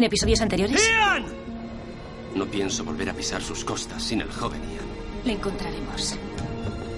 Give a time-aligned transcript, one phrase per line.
[0.00, 0.82] ¿En episodios anteriores?
[0.88, 1.26] ¡Ian!
[2.34, 4.86] No pienso volver a pisar sus costas sin el joven Ian.
[5.26, 6.14] Le encontraremos.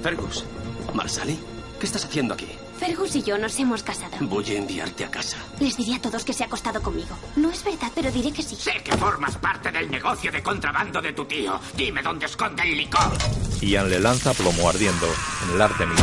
[0.04, 0.44] Fergus,
[0.94, 1.36] Marsali,
[1.80, 2.46] ¿qué estás haciendo aquí?
[2.78, 4.12] Fergus y yo nos hemos casado.
[4.20, 5.36] Voy a enviarte a casa.
[5.58, 7.16] Les diré a todos que se ha acostado conmigo.
[7.34, 8.54] No es verdad, pero diré que sí.
[8.54, 11.58] Sé que formas parte del negocio de contrabando de tu tío.
[11.76, 13.18] Dime dónde esconde el licor.
[13.60, 15.08] Ian le lanza plomo ardiendo
[15.48, 15.98] en el Artemis.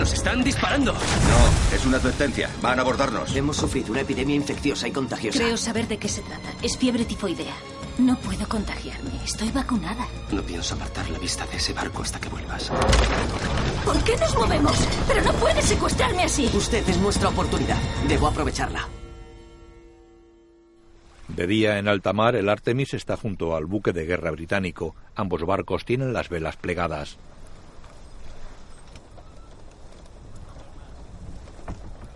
[0.00, 0.94] ¡Nos están disparando!
[0.94, 2.48] No, es una advertencia.
[2.62, 3.36] Van a abordarnos.
[3.36, 5.38] Hemos sufrido una epidemia infecciosa y contagiosa.
[5.38, 6.48] Creo saber de qué se trata.
[6.62, 7.52] Es fiebre tifoidea.
[7.98, 9.10] No puedo contagiarme.
[9.22, 10.08] Estoy vacunada.
[10.32, 12.72] No pienso apartar la vista de ese barco hasta que vuelvas.
[13.84, 14.88] ¿Por qué nos movemos?
[15.06, 16.50] Pero no puedes secuestrarme así.
[16.54, 17.76] Usted es nuestra oportunidad.
[18.08, 18.88] Debo aprovecharla.
[21.28, 24.96] De día en alta mar, el Artemis está junto al buque de guerra británico.
[25.14, 27.18] Ambos barcos tienen las velas plegadas.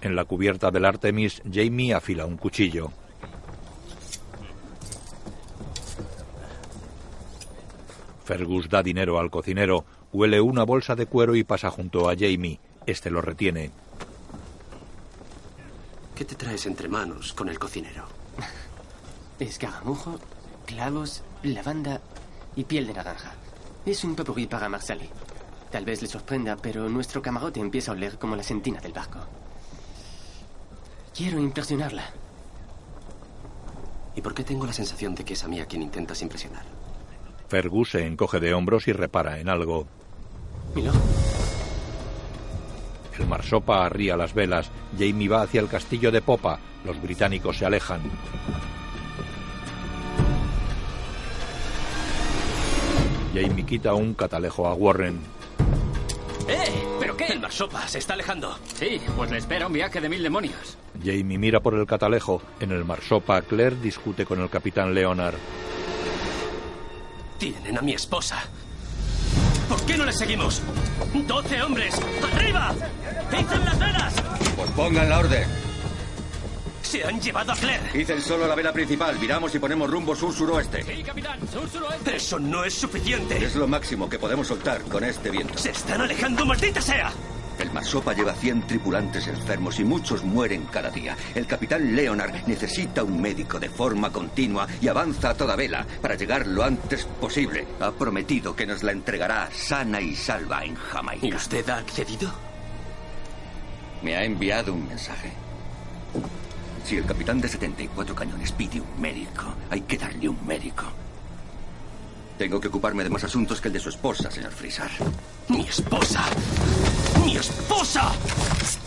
[0.05, 2.93] En la cubierta del Artemis, Jamie afila un cuchillo.
[8.23, 12.61] Fergus da dinero al cocinero, huele una bolsa de cuero y pasa junto a Jamie.
[12.85, 13.71] Este lo retiene.
[16.15, 18.05] ¿Qué te traes entre manos con el cocinero?
[19.39, 20.21] Escaramujo,
[20.67, 22.03] clavos, lavanda
[22.55, 23.33] y piel de naranja.
[23.87, 25.09] Es un popurrí para Marsali.
[25.71, 29.44] Tal vez le sorprenda, pero nuestro camarote empieza a oler como la sentina del barco.
[31.15, 32.05] Quiero impresionarla.
[34.17, 36.65] ¿Y por qué tengo la sensación de que es a mí a quien intentas impresionar?
[37.49, 39.87] Fergus se encoge de hombros y repara en algo.
[40.75, 40.93] Milo.
[43.19, 44.71] El marsopa arría las velas.
[44.99, 46.59] Jamie va hacia el castillo de popa.
[46.85, 48.01] Los británicos se alejan.
[53.33, 55.21] Jamie quita un catalejo a Warren.
[57.45, 58.59] El marsopa se está alejando.
[58.75, 60.79] Sí, pues le espera un viaje de mil demonios.
[60.99, 62.41] Jamie mira por el catalejo.
[62.59, 65.35] En el marsopa, Claire discute con el capitán Leonard.
[67.37, 68.43] Tienen a mi esposa.
[69.69, 70.63] ¿Por qué no le seguimos?
[71.13, 72.01] ¡Doce hombres!
[72.35, 72.75] ¡Arriba!
[73.39, 74.15] ¡Izan las velas!
[74.57, 75.47] Pues pongan la orden.
[76.81, 77.93] ¡Se han llevado a Claire!
[77.93, 79.19] Dicen solo la vela principal.
[79.19, 80.83] Viramos y ponemos rumbo sur-suroeste.
[80.83, 82.17] Sí, capitán, sur-suroeste.
[82.17, 83.37] ¡Eso no es suficiente!
[83.45, 85.59] Es lo máximo que podemos soltar con este viento.
[85.59, 87.13] ¡Se están alejando, maldita sea!
[87.59, 91.17] El Marsopa lleva 100 tripulantes enfermos y muchos mueren cada día.
[91.35, 96.15] El capitán Leonard necesita un médico de forma continua y avanza a toda vela para
[96.15, 97.67] llegar lo antes posible.
[97.81, 101.27] Ha prometido que nos la entregará sana y salva en Jamaica.
[101.27, 102.33] ¿Y usted ha accedido?
[104.03, 105.33] Me ha enviado un mensaje.
[106.85, 110.85] Si el capitán de 74 cañones pide un médico, hay que darle un médico.
[112.39, 114.91] Tengo que ocuparme de más asuntos que el de su esposa, señor Frisar.
[115.49, 116.25] ¡Mi esposa!
[117.25, 118.13] ¡Mi esposa!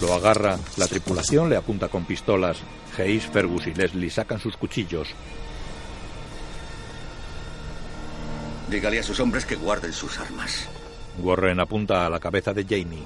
[0.02, 0.60] Lo agarra.
[0.76, 2.58] La tripulación le apunta con pistolas.
[2.98, 5.08] Hayes, Fergus y Leslie sacan sus cuchillos.
[8.70, 10.68] Dígale a sus hombres que guarden sus armas.
[11.20, 13.04] Warren apunta a la cabeza de Jamie.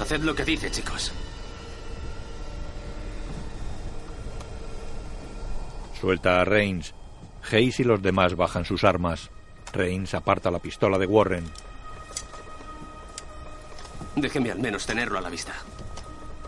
[0.00, 1.12] Haced lo que dice, chicos.
[6.04, 6.92] Suelta a Reigns.
[7.50, 9.30] Hayes y los demás bajan sus armas.
[9.72, 11.44] Reigns aparta la pistola de Warren.
[14.14, 15.54] Déjeme al menos tenerlo a la vista.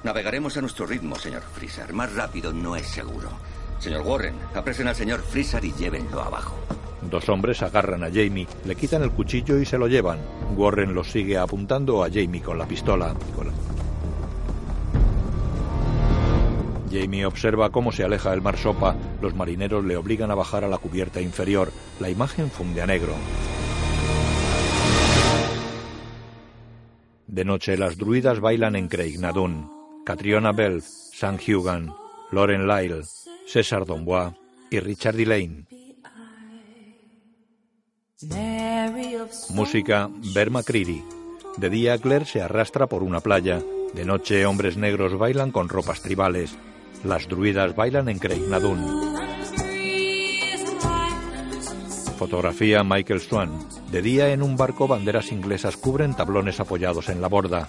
[0.05, 1.91] Navegaremos a nuestro ritmo, señor Freezer.
[1.95, 3.31] Más rápido no es seguro.
[3.79, 6.55] Señor Warren, apresen al señor Freezer y llévenlo abajo.
[7.11, 10.19] Dos hombres agarran a Jamie, le quitan el cuchillo y se lo llevan.
[10.55, 13.15] Warren los sigue apuntando a Jamie con la pistola.
[13.35, 13.53] Con la-
[16.97, 18.97] Jamie observa cómo se aleja el marsopa.
[19.21, 21.73] Los marineros le obligan a bajar a la cubierta inferior.
[22.01, 23.15] La imagen funde a negro.
[27.27, 29.71] De noche, las druidas bailan en Craignadun.
[30.07, 31.93] Catriona Bell, Sam Hugan,
[32.31, 33.03] Lauren Lyle,
[33.47, 34.33] César Dombois
[34.71, 35.67] y Richard Delane.
[39.51, 41.05] Música Bear McCreary.
[41.57, 43.61] De día Claire se arrastra por una playa.
[43.93, 46.57] De noche hombres negros bailan con ropas tribales.
[47.05, 49.15] Las druidas bailan en Craignadun.
[52.19, 53.51] Fotografía Michael Swan.
[53.91, 57.69] De día en un barco banderas inglesas cubren tablones apoyados en la borda.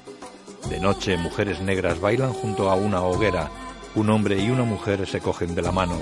[0.70, 3.50] De noche mujeres negras bailan junto a una hoguera.
[3.96, 5.98] Un hombre y una mujer se cogen de la mano.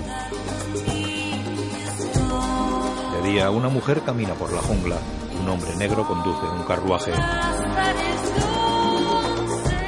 [3.12, 4.96] De día una mujer camina por la jungla.
[5.42, 7.12] Un hombre negro conduce un carruaje.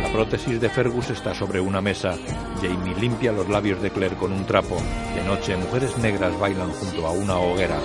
[0.09, 2.17] La prótesis de Fergus está sobre una mesa.
[2.63, 4.77] Jamie limpia los labios de Claire con un trapo.
[5.15, 7.79] De noche mujeres negras bailan junto a una hoguera.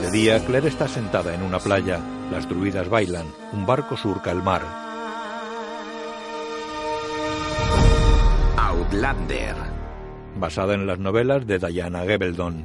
[0.00, 2.00] De día, Claire está sentada en una playa.
[2.30, 3.26] Las druidas bailan.
[3.52, 4.62] Un barco surca el mar.
[8.56, 9.56] Outlander.
[10.36, 12.64] Basada en las novelas de Diana Gabaldon.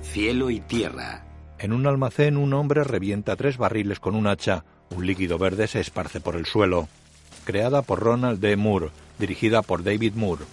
[0.00, 1.29] Cielo y tierra.
[1.60, 4.64] En un almacén, un hombre revienta tres barriles con un hacha.
[4.96, 6.88] Un líquido verde se esparce por el suelo.
[7.44, 8.56] Creada por Ronald D.
[8.56, 10.46] Moore, dirigida por David Moore.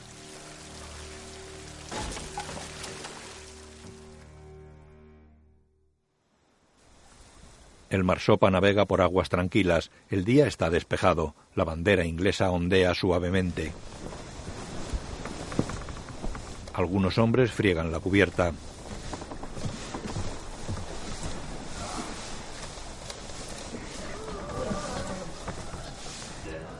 [7.90, 9.92] El marsopa navega por aguas tranquilas.
[10.10, 11.36] El día está despejado.
[11.56, 13.72] La bandera inglesa ondea suavemente.
[16.74, 18.52] Algunos hombres friegan la cubierta.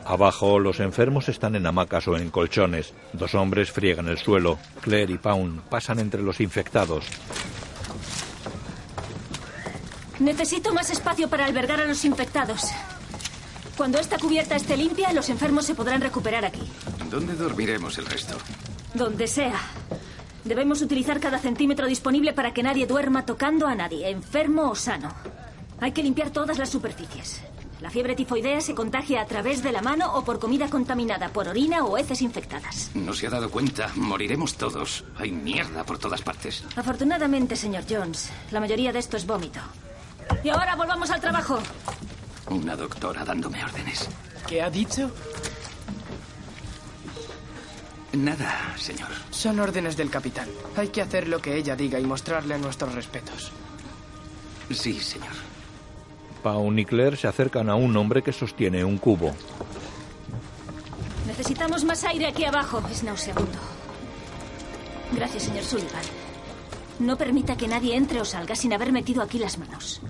[0.08, 2.94] Abajo, los enfermos están en hamacas o en colchones.
[3.12, 4.58] Dos hombres friegan el suelo.
[4.80, 7.04] Claire y Pound pasan entre los infectados.
[10.20, 12.72] Necesito más espacio para albergar a los infectados.
[13.76, 16.64] Cuando esta cubierta esté limpia, los enfermos se podrán recuperar aquí.
[17.12, 18.38] ¿Dónde dormiremos el resto?
[18.94, 19.60] Donde sea.
[20.46, 25.14] Debemos utilizar cada centímetro disponible para que nadie duerma tocando a nadie, enfermo o sano.
[25.82, 27.42] Hay que limpiar todas las superficies.
[27.80, 31.48] La fiebre tifoidea se contagia a través de la mano o por comida contaminada, por
[31.48, 32.90] orina o heces infectadas.
[32.96, 33.92] No se ha dado cuenta.
[33.96, 35.04] Moriremos todos.
[35.18, 36.64] Hay mierda por todas partes.
[36.76, 39.60] Afortunadamente, señor Jones, la mayoría de esto es vómito.
[40.44, 41.60] Y ahora volvamos al trabajo.
[42.50, 44.10] Una doctora dándome órdenes.
[44.48, 45.12] ¿Qué ha dicho?
[48.14, 49.10] Nada, señor.
[49.30, 50.48] Son órdenes del capitán.
[50.76, 53.52] Hay que hacer lo que ella diga y mostrarle nuestros respetos.
[54.72, 55.47] Sí, señor.
[56.38, 59.34] Pound y Claire se acercan a un hombre que sostiene un cubo.
[61.26, 62.82] Necesitamos más aire aquí abajo.
[62.92, 63.58] Es nauseabundo.
[65.14, 66.04] Gracias, señor Sullivan.
[67.00, 70.02] No permita que nadie entre o salga sin haber metido aquí las manos.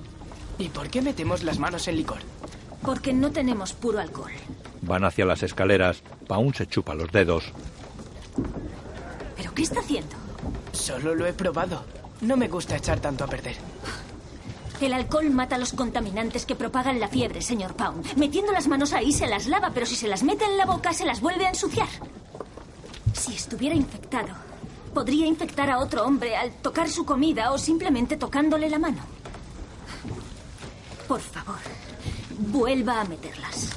[0.57, 2.19] ¿Y por qué metemos las manos en licor?
[2.81, 4.31] Porque no tenemos puro alcohol.
[4.81, 6.01] Van hacia las escaleras.
[6.27, 7.51] Pound se chupa los dedos.
[9.35, 10.15] ¿Pero qué está haciendo?
[10.71, 11.83] Solo lo he probado.
[12.21, 13.55] No me gusta echar tanto a perder.
[14.79, 18.15] El alcohol mata los contaminantes que propagan la fiebre, señor Pound.
[18.15, 20.93] Metiendo las manos ahí se las lava, pero si se las mete en la boca
[20.93, 21.87] se las vuelve a ensuciar.
[23.13, 24.29] Si estuviera infectado,
[24.93, 29.01] podría infectar a otro hombre al tocar su comida o simplemente tocándole la mano.
[31.07, 31.59] Por favor,
[32.37, 33.75] vuelva a meterlas.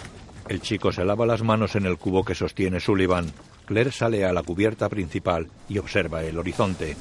[0.48, 3.32] El chico se lava las manos en el cubo que sostiene Sullivan.
[3.64, 6.96] Claire sale a la cubierta principal y observa el horizonte.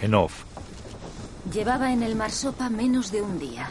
[0.00, 0.44] En off,
[1.52, 3.68] Llevaba en el Marsopa menos de un día.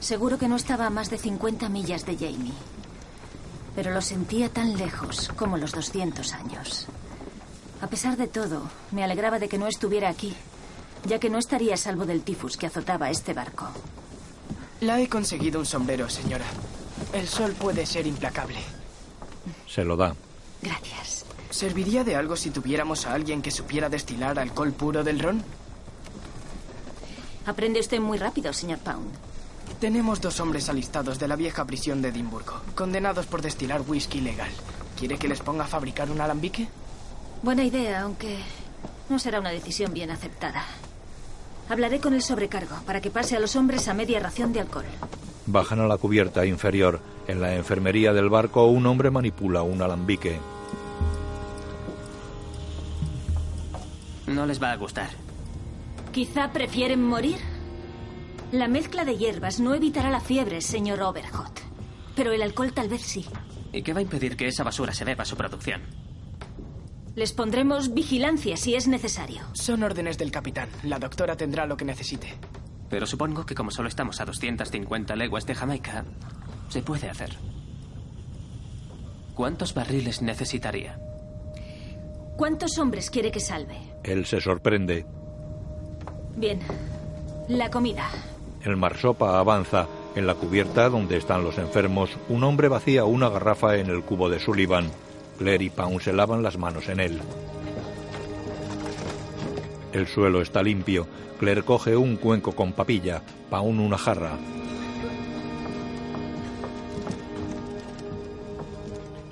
[0.00, 2.52] Seguro que no estaba a más de 50 millas de Jamie.
[3.76, 6.86] Pero lo sentía tan lejos como los 200 años.
[7.80, 10.34] A pesar de todo, me alegraba de que no estuviera aquí,
[11.06, 13.68] ya que no estaría a salvo del tifus que azotaba este barco.
[14.80, 16.46] La he conseguido un sombrero, señora.
[17.12, 18.58] El sol puede ser implacable.
[19.66, 20.14] se lo da.
[20.60, 21.19] Gracias.
[21.50, 25.42] ¿Serviría de algo si tuviéramos a alguien que supiera destilar alcohol puro del ron?
[27.44, 29.10] Aprende usted muy rápido, señor Pound.
[29.80, 34.50] Tenemos dos hombres alistados de la vieja prisión de Edimburgo, condenados por destilar whisky legal.
[34.98, 36.68] ¿Quiere que les ponga a fabricar un alambique?
[37.42, 38.38] Buena idea, aunque
[39.08, 40.64] no será una decisión bien aceptada.
[41.68, 44.84] Hablaré con el sobrecargo para que pase a los hombres a media ración de alcohol.
[45.46, 47.00] Bajan a la cubierta inferior.
[47.26, 50.38] En la enfermería del barco, un hombre manipula un alambique.
[54.40, 55.10] No les va a gustar.
[56.12, 57.36] Quizá prefieren morir.
[58.52, 61.60] La mezcla de hierbas no evitará la fiebre, señor Overhot.
[62.16, 63.26] Pero el alcohol tal vez sí.
[63.70, 65.82] ¿Y qué va a impedir que esa basura se beba su producción?
[67.16, 69.42] Les pondremos vigilancia si es necesario.
[69.52, 70.70] Son órdenes del capitán.
[70.84, 72.32] La doctora tendrá lo que necesite.
[72.88, 76.06] Pero supongo que como solo estamos a 250 leguas de Jamaica,
[76.70, 77.36] se puede hacer.
[79.34, 80.98] ¿Cuántos barriles necesitaría?
[82.38, 83.89] ¿Cuántos hombres quiere que salve?
[84.04, 85.04] Él se sorprende.
[86.36, 86.60] Bien.
[87.48, 88.08] La comida.
[88.62, 89.86] El marsopa avanza.
[90.16, 94.28] En la cubierta donde están los enfermos, un hombre vacía una garrafa en el cubo
[94.28, 94.90] de Sullivan.
[95.38, 97.20] Claire y Pound se lavan las manos en él.
[99.92, 101.06] El suelo está limpio.
[101.38, 104.32] Claire coge un cuenco con papilla, Pound una jarra.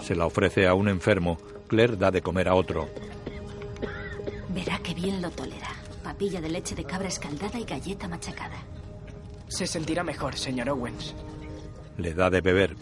[0.02, 1.38] Se la ofrece a un enfermo.
[1.66, 2.88] Claire da de comer a otro.
[4.58, 5.68] Verá que bien lo tolera.
[6.02, 8.56] Papilla de leche de cabra escaldada y galleta machacada.
[9.46, 11.14] Se sentirá mejor, señor Owens.
[11.96, 12.76] Le da de beber.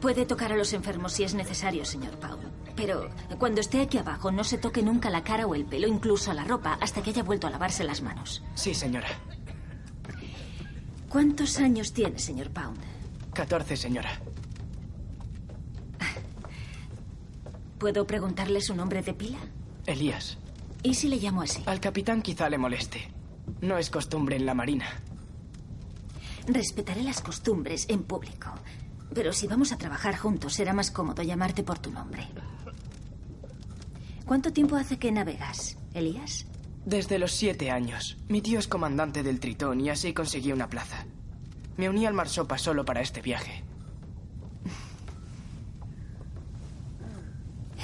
[0.00, 2.38] Puede tocar a los enfermos si es necesario, señor Paul.
[2.76, 6.32] Pero cuando esté aquí abajo, no se toque nunca la cara o el pelo, incluso
[6.32, 8.42] la ropa, hasta que haya vuelto a lavarse las manos.
[8.54, 9.08] Sí, señora.
[11.10, 12.80] ¿Cuántos años tiene, señor Pound?
[13.34, 14.18] 14, señora.
[17.78, 19.38] ¿Puedo preguntarle su nombre de pila?
[19.84, 20.38] Elías.
[20.82, 21.62] ¿Y si le llamo así?
[21.66, 23.12] Al capitán quizá le moleste.
[23.60, 24.86] No es costumbre en la Marina.
[26.46, 28.50] Respetaré las costumbres en público.
[29.14, 32.26] Pero si vamos a trabajar juntos, será más cómodo llamarte por tu nombre.
[34.24, 36.46] ¿Cuánto tiempo hace que navegas, Elías?
[36.86, 38.16] Desde los siete años.
[38.28, 41.04] Mi tío es comandante del Tritón y así conseguí una plaza.
[41.76, 43.64] Me uní al Marsopa solo para este viaje.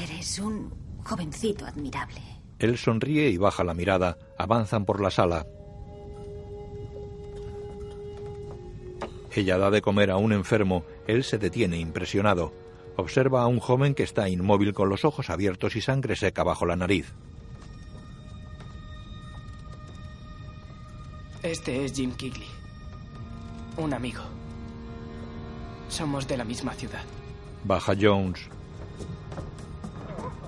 [0.01, 0.73] Eres un
[1.05, 2.36] jovencito admirable.
[2.59, 4.19] Él sonríe y baja la mirada.
[4.39, 5.47] Avanzan por la sala.
[9.35, 10.85] Ella da de comer a un enfermo.
[11.07, 12.55] Él se detiene impresionado.
[12.97, 16.65] Observa a un joven que está inmóvil con los ojos abiertos y sangre seca bajo
[16.65, 17.13] la nariz.
[21.43, 22.49] Este es Jim Kigley.
[23.77, 24.23] Un amigo.
[25.89, 27.05] Somos de la misma ciudad.
[27.65, 28.49] Baja Jones.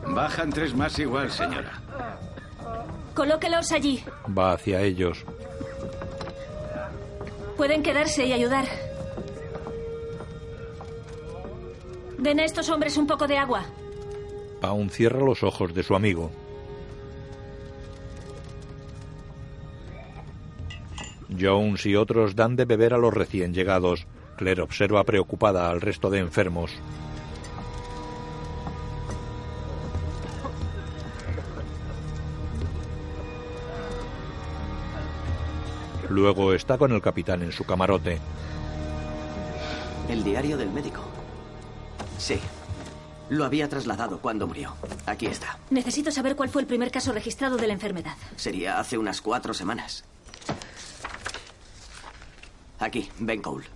[0.06, 1.80] Bajan tres más igual, señora.
[3.14, 4.04] Colóquelos allí.
[4.36, 5.24] Va hacia ellos.
[7.56, 8.66] Pueden quedarse y ayudar.
[12.18, 13.64] Den a estos hombres un poco de agua.
[14.60, 16.30] Pound cierra los ojos de su amigo.
[21.38, 24.06] Jones y otros dan de beber a los recién llegados.
[24.36, 26.72] Claire observa preocupada al resto de enfermos.
[36.08, 38.18] Luego está con el capitán en su camarote.
[40.08, 41.02] El diario del médico.
[42.18, 42.38] Sí.
[43.28, 44.74] Lo había trasladado cuando murió.
[45.04, 45.58] Aquí está.
[45.70, 48.16] Necesito saber cuál fue el primer caso registrado de la enfermedad.
[48.36, 50.04] Sería hace unas cuatro semanas.
[52.78, 53.66] Aquí, Ben Cole.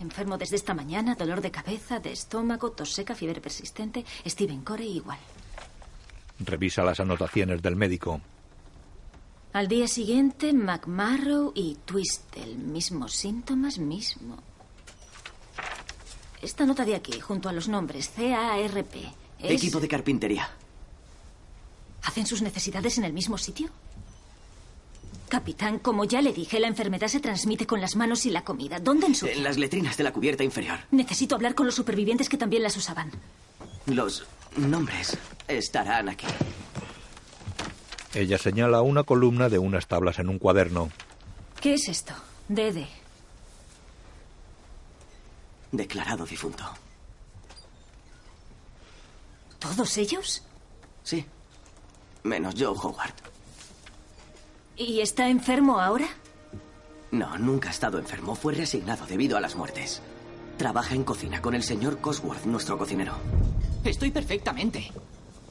[0.00, 4.04] Enfermo desde esta mañana, dolor de cabeza, de estómago, tos seca, fiebre persistente.
[4.26, 5.18] Steven Corey igual.
[6.40, 8.20] Revisa las anotaciones del médico.
[9.56, 12.58] Al día siguiente, McMarrow y Twistel.
[12.58, 14.36] Mismos síntomas, mismo.
[16.42, 19.12] Esta nota de aquí, junto a los nombres C-A-R-P.
[19.40, 20.50] es- Equipo de carpintería.
[22.02, 23.70] ¿Hacen sus necesidades en el mismo sitio?
[25.30, 28.78] Capitán, como ya le dije, la enfermedad se transmite con las manos y la comida.
[28.78, 29.34] ¿Dónde ensucia?
[29.34, 30.80] En las letrinas de la cubierta inferior.
[30.90, 33.10] Necesito hablar con los supervivientes que también las usaban.
[33.86, 34.26] Los
[34.58, 35.16] nombres
[35.48, 36.26] estarán aquí.
[38.16, 40.88] Ella señala una columna de unas tablas en un cuaderno.
[41.60, 42.14] ¿Qué es esto?
[42.48, 42.88] Dede.
[45.70, 46.64] Declarado difunto.
[49.58, 50.42] ¿Todos ellos?
[51.02, 51.26] Sí.
[52.22, 53.12] Menos Joe Howard.
[54.78, 56.08] ¿Y está enfermo ahora?
[57.10, 58.34] No, nunca ha estado enfermo.
[58.34, 60.00] Fue reasignado debido a las muertes.
[60.56, 63.12] Trabaja en cocina con el señor Cosworth, nuestro cocinero.
[63.84, 64.90] Estoy perfectamente.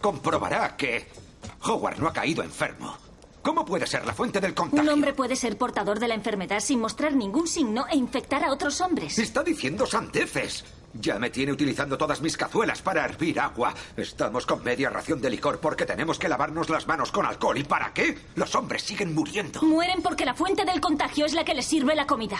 [0.01, 1.24] Comprobará que
[1.63, 2.95] Howard no ha caído enfermo.
[3.41, 4.81] ¿Cómo puede ser la fuente del contagio?
[4.81, 8.51] Un hombre puede ser portador de la enfermedad sin mostrar ningún signo e infectar a
[8.51, 9.19] otros hombres.
[9.19, 10.65] Está diciendo sandeces.
[10.99, 13.75] Ya me tiene utilizando todas mis cazuelas para hervir agua.
[13.97, 17.57] Estamos con media ración de licor porque tenemos que lavarnos las manos con alcohol.
[17.57, 18.17] ¿Y para qué?
[18.35, 19.61] Los hombres siguen muriendo.
[19.61, 22.37] Mueren porque la fuente del contagio es la que les sirve la comida.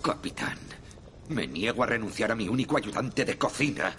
[0.00, 0.58] Capitán,
[1.28, 3.94] me niego a renunciar a mi único ayudante de cocina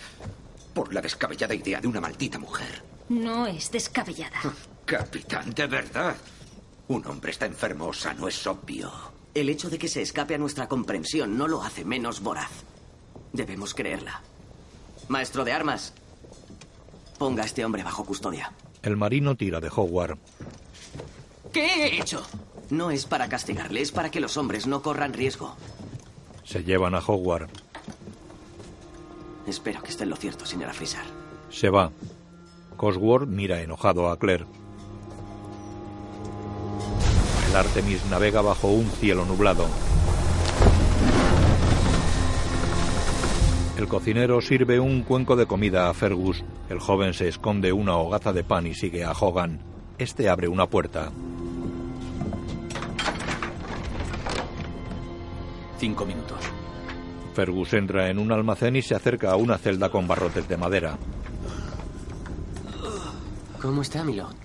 [0.73, 2.92] por la descabellada idea de una maldita mujer.
[3.13, 4.39] No es descabellada.
[4.85, 6.15] Capitán, de verdad.
[6.87, 8.91] Un hombre está enfermo o sano es obvio.
[9.33, 12.51] El hecho de que se escape a nuestra comprensión no lo hace menos voraz.
[13.31, 14.21] Debemos creerla.
[15.07, 15.93] Maestro de armas,
[17.17, 18.51] ponga a este hombre bajo custodia.
[18.81, 20.17] El marino tira de Howard.
[21.51, 22.23] ¿Qué he hecho?
[22.69, 25.55] No es para castigarle, es para que los hombres no corran riesgo.
[26.43, 27.49] Se llevan a Howard.
[29.47, 31.03] Espero que esté en lo cierto, señora Fraser.
[31.49, 31.91] Se va.
[32.75, 34.45] Cosworth mira enojado a Claire.
[37.49, 39.65] El Artemis navega bajo un cielo nublado.
[43.77, 46.43] El cocinero sirve un cuenco de comida a Fergus.
[46.69, 49.59] El joven se esconde una hogaza de pan y sigue a Hogan.
[49.97, 51.11] Este abre una puerta.
[55.77, 56.39] Cinco minutos.
[57.33, 60.97] Fergus entra en un almacén y se acerca a una celda con barrotes de madera.
[63.63, 64.35] ¿Cómo está, Milord?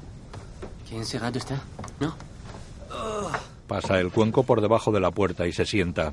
[0.89, 1.61] ¿Qué encerrado está?
[1.99, 2.15] ¿No?
[3.67, 6.13] Pasa el cuenco por debajo de la puerta y se sienta.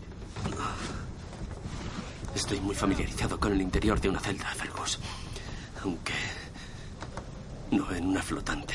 [2.33, 4.97] Estoy muy familiarizado con el interior de una celda, Fergus.
[5.83, 6.15] Aunque
[7.69, 8.73] no en una flotante.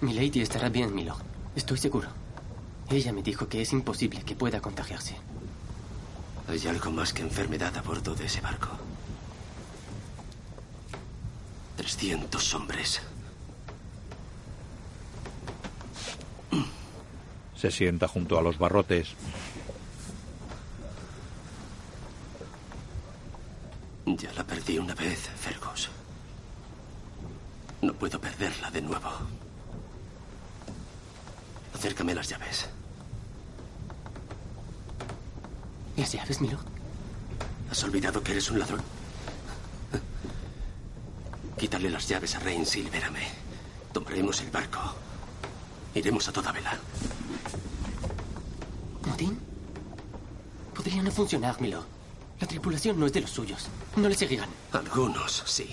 [0.00, 1.22] Milady estará bien, Milord.
[1.56, 2.06] Estoy seguro.
[2.88, 5.16] Ella me dijo que es imposible que pueda contagiarse.
[6.46, 8.68] Hay algo más que enfermedad a bordo de ese barco.
[11.80, 13.00] 300 hombres.
[17.56, 19.14] Se sienta junto a los barrotes.
[24.04, 25.88] Ya la perdí una vez, Fergus.
[27.80, 29.10] No puedo perderla de nuevo.
[31.74, 32.68] Acércame las llaves.
[35.96, 36.66] ¿Las llaves, Milord?
[37.70, 38.82] ¿Has olvidado que eres un ladrón?
[41.60, 43.20] Quítale las llaves a Reigns y libérame.
[43.92, 44.80] Tomaremos el barco.
[45.94, 46.74] Iremos a toda vela.
[49.06, 49.38] ¿Motín?
[50.74, 51.84] Podría no funcionar, Milord.
[52.40, 53.68] La tripulación no es de los suyos.
[53.96, 54.48] No le seguirán.
[54.72, 55.68] Algunos, sí.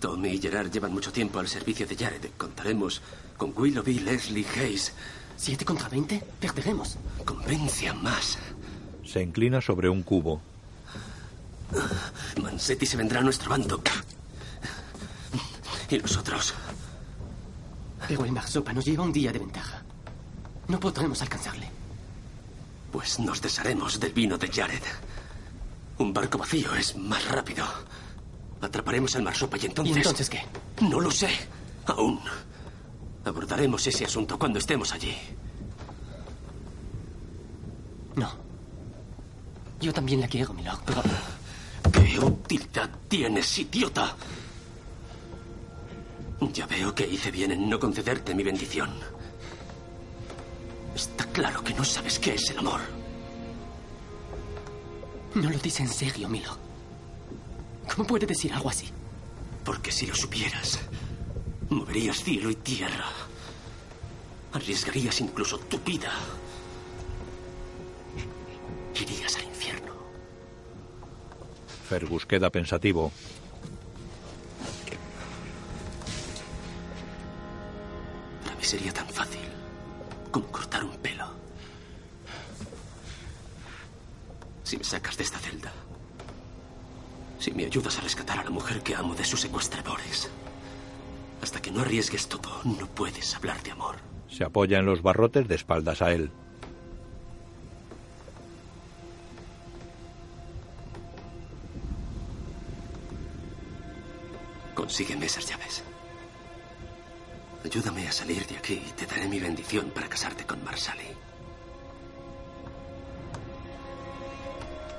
[0.00, 2.30] Tommy y Gerard llevan mucho tiempo al servicio de Jared.
[2.38, 3.02] Contaremos
[3.36, 4.94] con Willoughby, Leslie, Hayes.
[5.36, 6.24] ¿Siete contra veinte?
[6.40, 6.96] Perderemos.
[7.26, 8.38] Convence a más.
[9.04, 10.40] Se inclina sobre un cubo.
[12.40, 13.82] Mansetti se vendrá a nuestro bando.
[15.90, 16.54] ¿Y los otros?
[18.06, 19.82] Pero el Marsopa nos lleva un día de ventaja.
[20.68, 21.68] No podremos alcanzarle.
[22.92, 24.82] Pues nos desharemos del vino de Jared.
[25.98, 27.64] Un barco vacío es más rápido.
[28.60, 29.96] Atraparemos al Marsopa y entonces...
[29.96, 30.42] ¿Y entonces qué?
[30.82, 31.28] No lo sé.
[31.86, 32.20] Aún.
[33.24, 35.16] Abordaremos ese asunto cuando estemos allí.
[38.16, 38.30] No.
[39.80, 41.02] Yo también la quiero, Milord, pero...
[41.92, 44.14] ¿Qué utilidad tienes, idiota?
[46.40, 48.90] Ya veo que hice bien en no concederte mi bendición.
[50.94, 52.80] Está claro que no sabes qué es el amor.
[55.34, 56.56] No lo dice en serio, Milo.
[57.92, 58.88] ¿Cómo puede decir algo así?
[59.64, 60.78] Porque si lo supieras,
[61.70, 63.06] moverías cielo y tierra.
[64.52, 66.10] Arriesgarías incluso tu vida.
[68.94, 69.92] Irías al infierno.
[71.88, 73.12] Fergus queda pensativo.
[94.38, 96.30] Se apoya en los barrotes de espaldas a él.
[104.76, 105.82] Consígueme esas llaves.
[107.64, 111.02] Ayúdame a salir de aquí y te daré mi bendición para casarte con Marsali.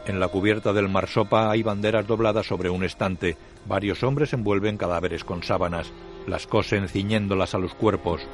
[0.06, 3.38] En la cubierta del marsopa hay banderas dobladas sobre un estante.
[3.66, 5.94] Varios hombres envuelven cadáveres con sábanas.
[6.28, 8.28] Las cosen ciñéndolas a los cuerpos.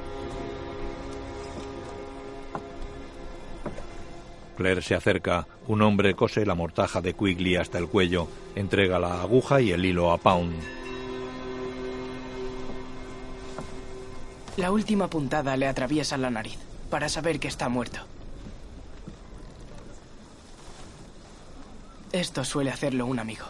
[4.56, 5.48] Claire se acerca.
[5.68, 8.28] Un hombre cose la mortaja de Quigley hasta el cuello.
[8.56, 10.54] Entrega la aguja y el hilo a Pound.
[14.58, 16.58] La última puntada le atraviesa la nariz,
[16.90, 18.00] para saber que está muerto.
[22.14, 23.46] Esto suele hacerlo un amigo.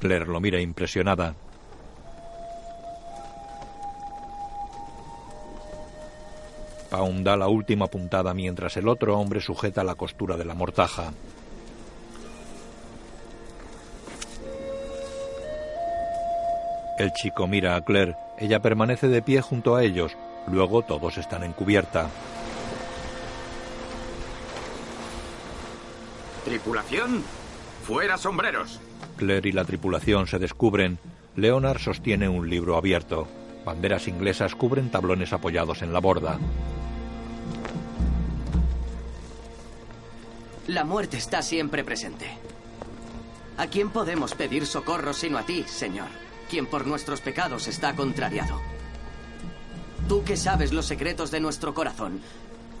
[0.00, 1.34] Claire lo mira impresionada.
[6.90, 11.12] Da la última puntada mientras el otro hombre sujeta la costura de la mortaja.
[16.98, 18.16] El chico mira a Claire.
[18.38, 20.16] Ella permanece de pie junto a ellos.
[20.48, 22.10] Luego todos están en cubierta.
[26.44, 27.22] Tripulación,
[27.84, 28.80] fuera sombreros.
[29.16, 30.98] Claire y la tripulación se descubren.
[31.36, 33.28] Leonard sostiene un libro abierto.
[33.64, 36.38] Banderas inglesas cubren tablones apoyados en la borda.
[40.70, 42.30] La muerte está siempre presente.
[43.58, 46.06] ¿A quién podemos pedir socorro sino a ti, Señor?
[46.48, 48.60] Quien por nuestros pecados está contrariado.
[50.08, 52.20] Tú que sabes los secretos de nuestro corazón,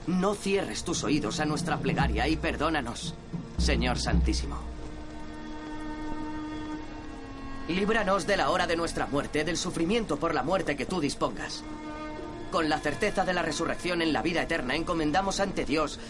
[0.06, 3.16] no cierres tus oídos a nuestra plegaria y perdónanos,
[3.58, 4.60] Señor Santísimo.
[7.66, 11.64] Líbranos de la hora de nuestra muerte, del sufrimiento por la muerte que tú dispongas.
[12.50, 16.00] Con la certeza de la resurrección en la vida eterna, encomendamos ante Dios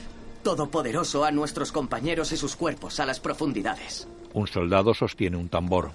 [0.42, 4.08] Todopoderoso a nuestros compañeros y sus cuerpos a las profundidades.
[4.32, 5.92] Un soldado sostiene un tambor.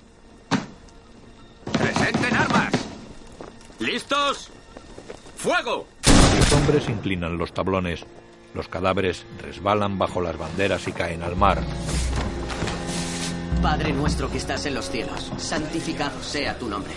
[1.71, 2.73] ¡Presenten armas!
[3.79, 4.51] ¿Listos?
[5.37, 5.87] ¡Fuego!
[6.37, 8.05] Los hombres inclinan los tablones.
[8.53, 11.61] Los cadáveres resbalan bajo las banderas y caen al mar.
[13.61, 16.93] Padre nuestro que estás en los cielos, santificado sea tu nombre.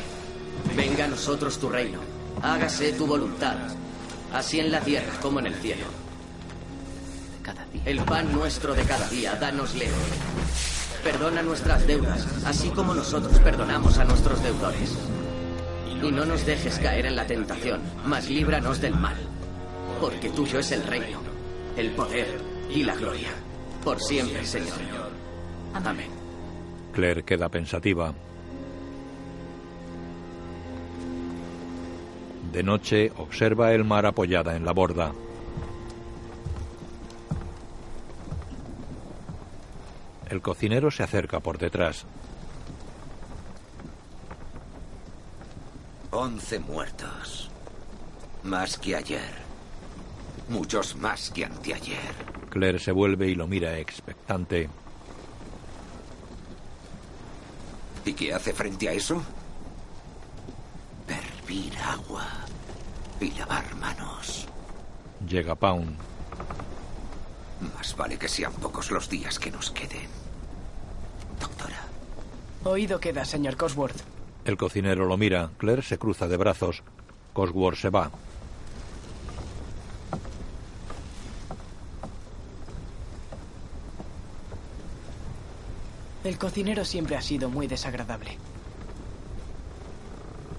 [0.77, 2.01] Venga a nosotros tu reino.
[2.43, 3.57] Hágase tu voluntad,
[4.33, 5.87] así en la tierra como en el cielo.
[7.85, 11.03] El pan nuestro de cada día, dánosle hoy.
[11.03, 14.97] Perdona nuestras deudas, así como nosotros perdonamos a nuestros deudores.
[15.91, 19.17] Y no nos dejes caer en la tentación, mas líbranos del mal.
[20.01, 21.21] Porque tuyo es el reino,
[21.77, 23.31] el poder y la gloria.
[23.83, 24.79] Por siempre, Señor.
[25.75, 26.11] Amén.
[26.93, 28.13] Claire queda pensativa.
[32.53, 35.13] De noche observa el mar apoyada en la borda.
[40.29, 42.05] El cocinero se acerca por detrás.
[46.11, 47.51] Once muertos.
[48.43, 49.49] Más que ayer.
[50.49, 52.15] Muchos más que anteayer.
[52.51, 54.69] Claire se vuelve y lo mira expectante.
[58.05, 59.23] ¿Y qué hace frente a eso?
[61.09, 62.27] Hervir agua
[63.21, 64.47] y lavar manos.
[65.27, 66.18] Llega Pound.
[67.75, 70.09] Más vale que sean pocos los días que nos queden.
[72.65, 74.03] Oído queda, señor Cosworth.
[74.45, 75.51] El cocinero lo mira.
[75.59, 76.83] Claire se cruza de brazos.
[77.33, 78.11] Cosworth se va.
[86.25, 88.37] El cocinero siempre ha sido muy desagradable.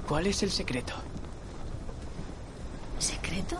[0.07, 0.93] ¿Cuál es el secreto?
[2.97, 3.57] ¿Secreto?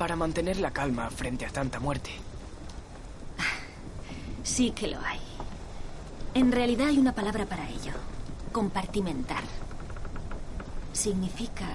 [0.00, 2.08] Para mantener la calma frente a tanta muerte.
[4.42, 5.20] Sí que lo hay.
[6.32, 7.92] En realidad hay una palabra para ello.
[8.50, 9.42] Compartimentar.
[10.94, 11.66] Significa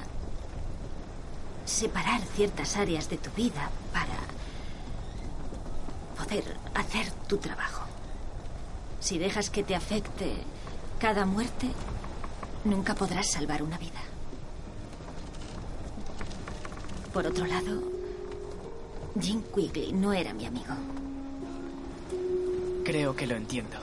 [1.66, 4.18] separar ciertas áreas de tu vida para
[6.18, 7.86] poder hacer tu trabajo.
[9.02, 10.34] Si dejas que te afecte
[10.98, 11.68] cada muerte,
[12.64, 14.02] nunca podrás salvar una vida.
[17.14, 17.95] Por otro lado,
[19.19, 20.73] Jim Quigley no era mi amigo.
[22.84, 23.78] Creo que lo entiendo.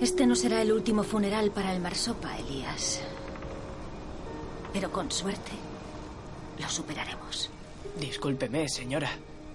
[0.00, 3.00] Este no será el último funeral para el Marsopa, Elías.
[4.72, 5.52] Pero con suerte,
[6.58, 7.50] lo superaremos.
[7.98, 9.10] Discúlpeme, señora.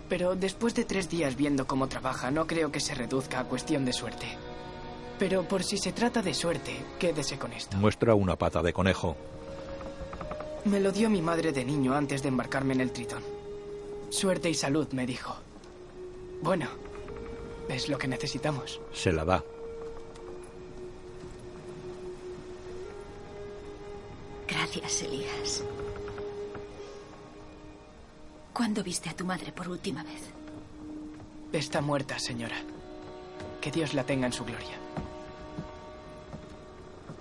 [0.10, 3.86] Pero después de tres días viendo cómo trabaja, no creo que se reduzca a cuestión
[3.86, 4.28] de suerte.
[5.20, 7.78] Pero por si se trata de suerte, quédese con esto.
[7.78, 9.16] Muestra una pata de conejo.
[10.66, 13.24] Me lo dio mi madre de niño antes de embarcarme en el Tritón.
[14.10, 15.36] Suerte y salud, me dijo.
[16.42, 16.68] Bueno,
[17.68, 18.80] es lo que necesitamos.
[18.94, 19.44] Se la da.
[24.48, 25.64] Gracias, Elías.
[28.54, 30.22] ¿Cuándo viste a tu madre por última vez?
[31.54, 32.58] Está muerta, señora.
[33.60, 34.78] Que Dios la tenga en su gloria.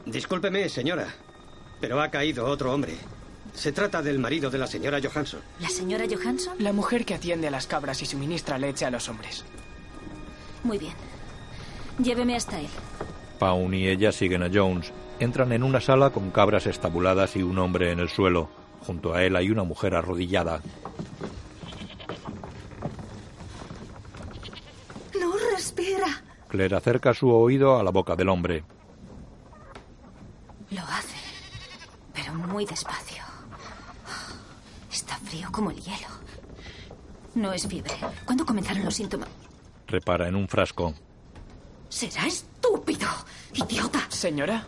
[0.07, 1.15] Discúlpeme, señora,
[1.81, 2.97] pero ha caído otro hombre.
[3.55, 5.41] Se trata del marido de la señora Johansson.
[5.61, 6.55] ¿La señora Johansson?
[6.59, 9.45] La mujer que atiende a las cabras y suministra leche a los hombres.
[10.63, 10.95] Muy bien.
[12.03, 12.69] Lléveme hasta él.
[13.39, 14.93] Paun y ella siguen a Jones.
[15.19, 18.49] Entran en una sala con cabras estabuladas y un hombre en el suelo.
[18.87, 20.63] Junto a él hay una mujer arrodillada.
[25.21, 26.23] No respira.
[26.49, 28.65] Claire acerca su oído a la boca del hombre.
[30.71, 31.17] Lo hace,
[32.15, 33.10] pero muy despacio.
[35.31, 36.09] Frío como el hielo.
[37.37, 37.95] No es fiebre.
[38.25, 39.29] ¿Cuándo comenzaron los síntomas?
[39.87, 40.93] Repara en un frasco.
[41.89, 43.07] Será estúpido,
[43.55, 44.11] idiota.
[44.11, 44.67] Señora,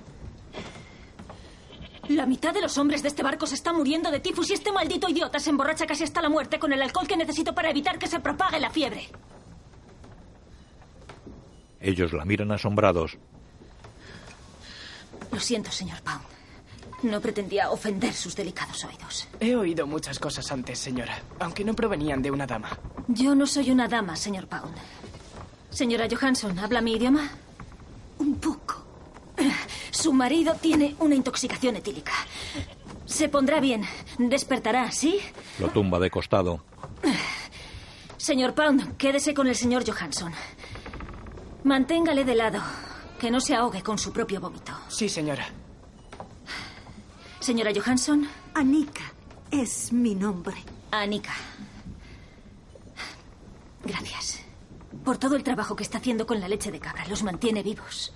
[2.10, 4.70] La mitad de los hombres de este barco se está muriendo de tifus y este
[4.70, 7.98] maldito idiota se emborracha casi hasta la muerte con el alcohol que necesito para evitar
[7.98, 9.08] que se propague la fiebre.
[11.80, 13.18] Ellos la miran asombrados.
[15.32, 16.31] Lo siento, señor Pound.
[17.02, 19.28] No pretendía ofender sus delicados oídos.
[19.40, 22.78] he oído muchas cosas antes, señora, aunque no provenían de una dama.
[23.08, 24.74] Yo no soy una dama, señor Pound.
[25.70, 27.30] Señora Johansson, ¿habla mi idioma?
[28.18, 28.84] Un poco.
[29.90, 32.12] Su marido tiene una intoxicación etílica.
[33.04, 33.84] Se pondrá bien.
[34.18, 35.18] Despertará, ¿sí?
[35.58, 36.62] Lo tumba de costado.
[38.16, 40.32] Señor Pound, quédese con el señor Johansson.
[41.64, 42.60] Manténgale de lado.
[43.18, 44.72] Que no se ahogue con su propio vómito.
[44.88, 45.46] Sí, señora.
[47.42, 48.28] Señora Johansson.
[48.54, 49.02] Anika
[49.50, 50.54] es mi nombre.
[50.92, 51.32] Anika.
[53.84, 54.44] Gracias.
[55.04, 57.04] Por todo el trabajo que está haciendo con la leche de cabra.
[57.08, 58.14] Los mantiene vivos.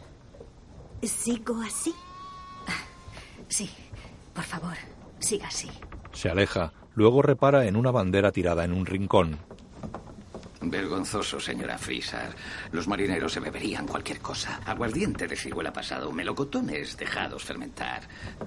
[1.02, 1.92] ¿Sigo así?
[3.48, 3.68] Sí.
[4.32, 4.76] Por favor,
[5.18, 5.70] siga así.
[6.12, 6.72] Se aleja.
[6.94, 9.38] Luego repara en una bandera tirada en un rincón.
[10.60, 12.34] Vergonzoso, señora Frisar.
[12.72, 14.60] Los marineros se beberían cualquier cosa.
[14.64, 18.02] Aguardiente de ciruela pasado, melocotones dejados fermentar.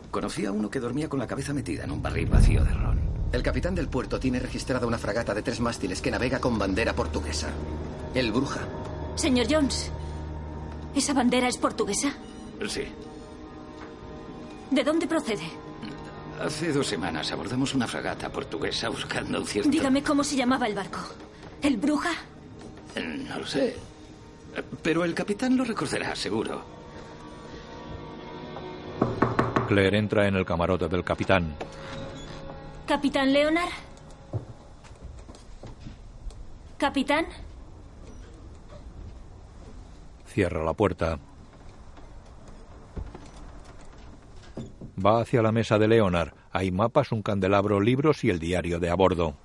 [0.10, 3.00] Conocí a uno que dormía con la cabeza metida en un barril vacío de ron.
[3.32, 6.94] El capitán del puerto tiene registrada una fragata de tres mástiles que navega con bandera
[6.94, 7.50] portuguesa.
[8.16, 8.62] El Bruja.
[9.16, 9.92] Señor Jones,
[10.96, 12.12] ¿esa bandera es portuguesa?
[12.68, 12.86] Sí.
[14.72, 15.44] ¿De dónde procede?
[16.42, 19.70] Hace dos semanas abordamos una fragata portuguesa buscando un cierto...
[19.70, 21.00] Dígame cómo se llamaba el barco.
[21.62, 22.12] ¿El Bruja?
[22.96, 23.76] No lo sé.
[24.82, 26.62] Pero el capitán lo recordará, seguro.
[29.68, 31.54] Claire entra en el camarote del capitán.
[32.88, 33.70] ¿Capitán Leonard?
[36.78, 37.26] ¿Capitán?
[40.26, 41.20] Cierra la puerta.
[45.06, 46.34] Va hacia la mesa de Leonard.
[46.52, 49.36] Hay mapas, un candelabro, libros y el diario de a bordo.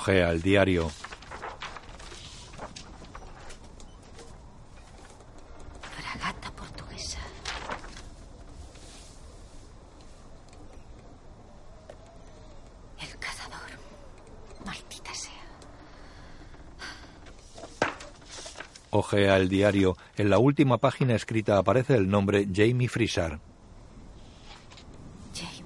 [0.00, 0.90] Ojea el diario.
[5.82, 7.18] Fragata portuguesa.
[12.98, 13.70] El cazador.
[14.64, 15.32] Maldita sea.
[18.88, 19.98] Ojea el diario.
[20.16, 23.38] En la última página escrita aparece el nombre Jamie Frisar.
[25.34, 25.60] Jamie.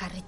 [0.00, 0.22] Harry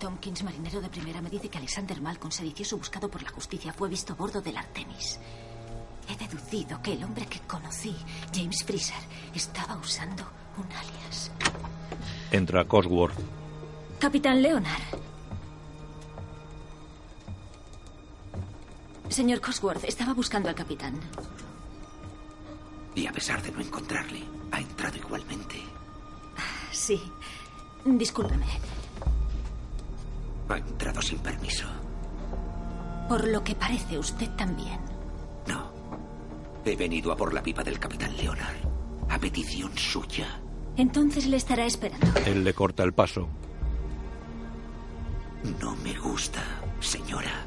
[0.80, 4.16] De primera, me dice que Alexander Malcolm, sedicioso buscado por la justicia, fue visto a
[4.16, 5.20] bordo del Artemis.
[6.08, 7.94] He deducido que el hombre que conocí,
[8.34, 8.98] James Fraser,
[9.32, 10.24] estaba usando
[10.56, 11.30] un alias.
[12.32, 13.14] Entra Cosworth.
[14.00, 14.82] Capitán Leonard.
[19.08, 20.98] Señor Cosworth, estaba buscando al capitán.
[22.96, 25.62] Y a pesar de no encontrarle, ha entrado igualmente.
[26.72, 27.00] Sí.
[27.84, 28.46] Discúlpeme.
[30.48, 31.66] Ha entrado sin permiso.
[33.08, 34.94] Por lo que parece, usted también.
[36.66, 38.56] He venido a por la pipa del capitán Leonard.
[39.10, 40.40] A petición suya.
[40.76, 42.06] Entonces le estará esperando.
[42.24, 43.28] Él le corta el paso.
[45.60, 46.42] No me gusta,
[46.80, 47.44] señora.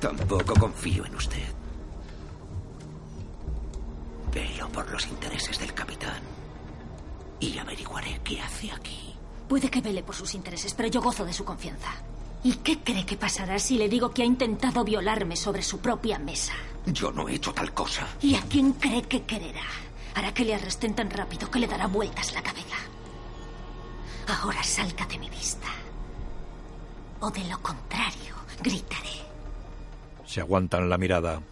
[0.00, 1.46] Tampoco confío en usted.
[4.34, 6.20] Velo por los intereses del capitán.
[7.38, 9.14] Y averiguaré qué hace aquí.
[9.50, 11.90] Puede que vele por sus intereses, pero yo gozo de su confianza.
[12.44, 16.20] ¿Y qué cree que pasará si le digo que ha intentado violarme sobre su propia
[16.20, 16.52] mesa?
[16.86, 18.06] Yo no he hecho tal cosa.
[18.22, 19.64] ¿Y a quién cree que quererá?
[20.14, 22.76] Hará que le arresten tan rápido que le dará vueltas la cabeza.
[24.28, 25.66] Ahora salga de mi vista.
[27.18, 29.18] O de lo contrario, gritaré.
[30.26, 31.42] Se aguantan la mirada.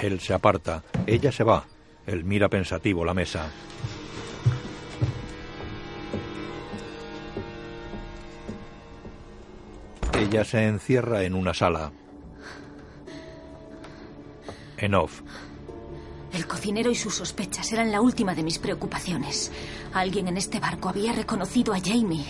[0.00, 0.82] Él se aparta.
[1.06, 1.64] Ella se va.
[2.06, 3.50] Él mira pensativo la mesa.
[10.12, 11.92] Ella se encierra en una sala.
[14.76, 15.22] En off.
[16.32, 19.52] El cocinero y sus sospechas eran la última de mis preocupaciones.
[19.92, 22.24] Alguien en este barco había reconocido a Jamie.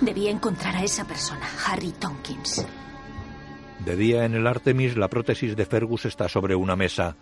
[0.00, 2.66] Debía encontrar a esa persona, Harry Tompkins.
[3.84, 7.16] De día en el Artemis, la prótesis de Fergus está sobre una mesa.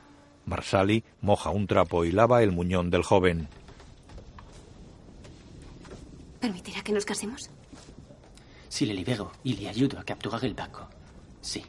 [0.46, 3.48] Marsali moja un trapo y lava el muñón del joven.
[6.40, 7.50] ¿Permitirá que nos casemos?
[8.68, 10.88] Si le libero y le ayudo a capturar el barco.
[11.40, 11.64] Sí.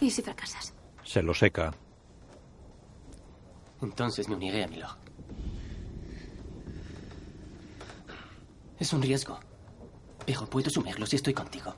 [0.00, 0.74] ¿Y si fracasas?
[1.04, 1.72] Se lo seca.
[3.80, 4.96] Entonces me uniré a Milord.
[8.78, 9.38] Es un riesgo.
[10.26, 11.74] Pero puedo asumirlo si estoy contigo.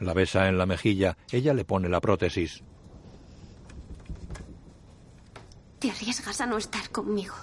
[0.00, 1.16] La besa en la mejilla.
[1.30, 2.62] Ella le pone la prótesis.
[5.78, 7.34] Te arriesgas a no estar conmigo.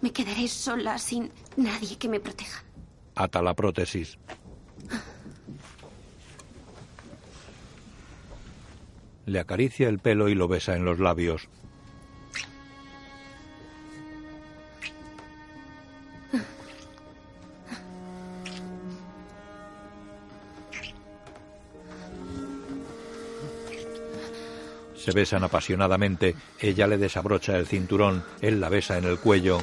[0.00, 2.64] Me quedaré sola sin nadie que me proteja.
[3.14, 4.18] Ata la prótesis.
[9.26, 11.48] Le acaricia el pelo y lo besa en los labios.
[25.10, 26.36] Se besan apasionadamente.
[26.60, 28.24] Ella le desabrocha el cinturón.
[28.40, 29.58] Él la besa en el cuello.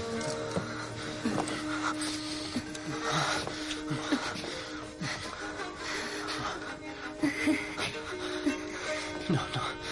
[9.29, 9.41] No, no,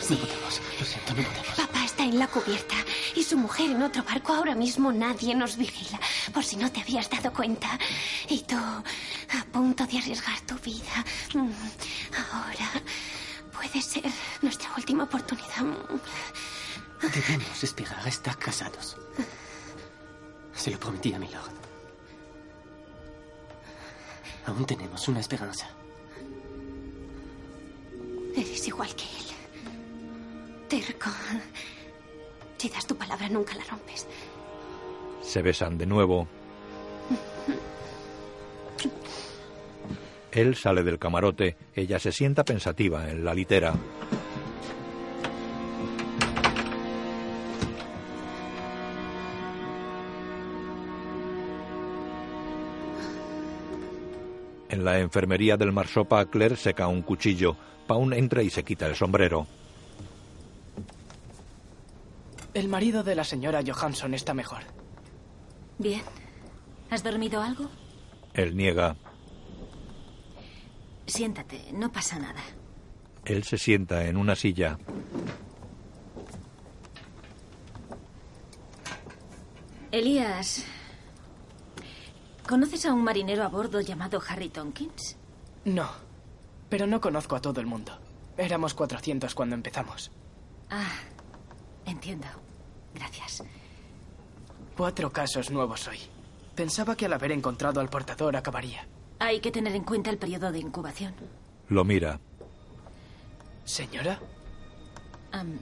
[0.09, 0.61] no podemos.
[0.79, 1.47] Lo siento, no podemos.
[1.57, 2.75] Papá está en la cubierta
[3.15, 4.33] y su mujer en otro barco.
[4.33, 5.99] Ahora mismo nadie nos vigila,
[6.33, 7.67] por si no te habías dado cuenta.
[8.29, 11.03] Y tú, a punto de arriesgar tu vida.
[11.33, 11.51] Mm,
[12.31, 12.71] Ahora
[13.51, 14.03] puede ser
[14.77, 15.65] última oportunidad.
[17.01, 18.97] Debemos esperar a estar casados.
[20.53, 21.53] Se lo prometí a mi lord.
[24.47, 25.67] Aún tenemos una esperanza.
[28.35, 29.25] Eres igual que él.
[30.67, 31.09] Terco.
[32.57, 34.07] Si das tu palabra, nunca la rompes.
[35.21, 36.27] Se besan de nuevo.
[40.31, 43.73] Él sale del camarote, ella se sienta pensativa en la litera.
[54.75, 57.55] En la enfermería del Marsopa, Claire seca un cuchillo.
[57.87, 59.47] Paun entra y se quita el sombrero.
[62.53, 64.63] El marido de la señora Johansson está mejor.
[65.79, 66.01] Bien.
[66.89, 67.69] ¿Has dormido algo?
[68.33, 68.97] Él niega.
[71.07, 72.43] Siéntate, no pasa nada.
[73.23, 74.77] Él se sienta en una silla.
[79.93, 80.65] Elías,
[82.47, 85.17] ¿conoces a un marinero a bordo llamado Harry Tompkins?
[85.65, 85.89] No,
[86.69, 87.97] pero no conozco a todo el mundo.
[88.37, 90.11] Éramos 400 cuando empezamos.
[90.69, 90.91] Ah,
[91.85, 92.27] entiendo.
[92.93, 93.43] Gracias.
[94.77, 95.99] Cuatro casos nuevos hoy.
[96.55, 98.87] Pensaba que al haber encontrado al portador acabaría.
[99.19, 101.13] Hay que tener en cuenta el periodo de incubación.
[101.69, 102.19] Lo mira.
[103.63, 104.19] Señora,
[105.31, 105.57] Am,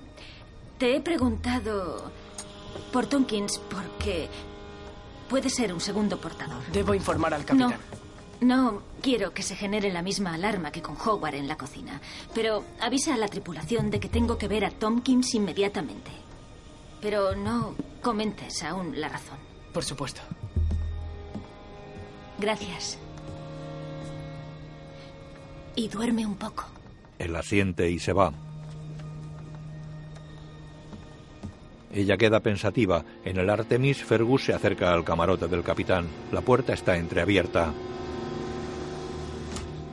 [0.77, 2.11] te he preguntado
[2.91, 4.29] por Tompkins porque
[5.29, 6.61] puede ser un segundo portador.
[6.71, 7.75] debo informar al capitán.
[8.41, 12.01] No, no quiero que se genere la misma alarma que con Howard en la cocina,
[12.33, 16.11] pero avisa a la tripulación de que tengo que ver a Tompkins inmediatamente.
[17.01, 19.37] Pero no comentes aún la razón.
[19.73, 20.21] Por supuesto.
[22.39, 22.97] Gracias.
[25.75, 26.65] Y duerme un poco.
[27.19, 28.33] Él asiente y se va.
[31.93, 33.05] Ella queda pensativa.
[33.23, 36.07] En el Artemis, Fergus se acerca al camarote del capitán.
[36.31, 37.71] La puerta está entreabierta.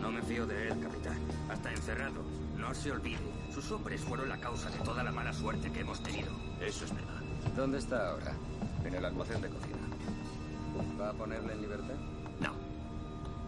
[0.01, 1.19] No me fío de él, capitán.
[1.51, 2.23] Hasta encerrado.
[2.57, 3.19] No se olvide.
[3.53, 6.31] Sus hombres fueron la causa de toda la mala suerte que hemos tenido.
[6.59, 7.21] Eso es verdad.
[7.55, 8.33] ¿Dónde está ahora?
[8.83, 9.79] En el almacén de cocina.
[10.99, 11.97] ¿Va a ponerle en libertad?
[12.41, 12.55] No.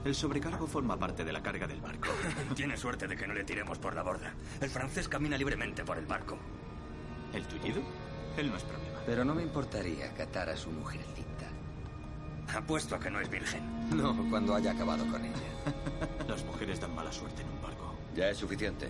[0.05, 2.09] El sobrecargo forma parte de la carga del barco.
[2.55, 4.35] Tiene suerte de que no le tiremos por la borda.
[4.61, 6.37] El francés camina libremente por el barco.
[7.33, 7.81] ¿El tullido?
[8.37, 9.01] Él no es problema.
[9.07, 11.49] Pero no me importaría catar a su mujercita.
[12.55, 13.62] Apuesto a que no es virgen.
[13.90, 15.37] No, cuando haya acabado con ella.
[16.29, 17.95] Las mujeres dan mala suerte en un barco.
[18.14, 18.88] Ya es suficiente.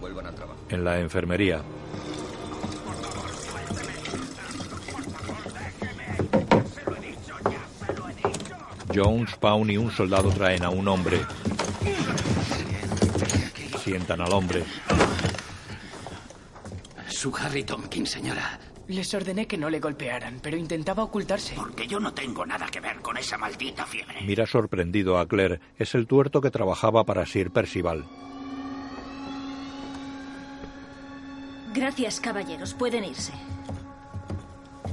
[0.00, 0.60] Vuelvan al trabajo.
[0.68, 1.62] En la enfermería.
[8.94, 11.20] Jones, Pound y un soldado traen a un hombre.
[13.82, 14.64] Sientan al hombre.
[17.08, 18.58] Su Harry Tompkins, señora.
[18.88, 21.54] Les ordené que no le golpearan, pero intentaba ocultarse.
[21.54, 24.22] Porque yo no tengo nada que ver con esa maldita fiebre.
[24.24, 25.60] Mira sorprendido a Claire.
[25.78, 28.06] Es el tuerto que trabajaba para Sir Percival.
[31.74, 32.72] Gracias, caballeros.
[32.72, 33.32] Pueden irse.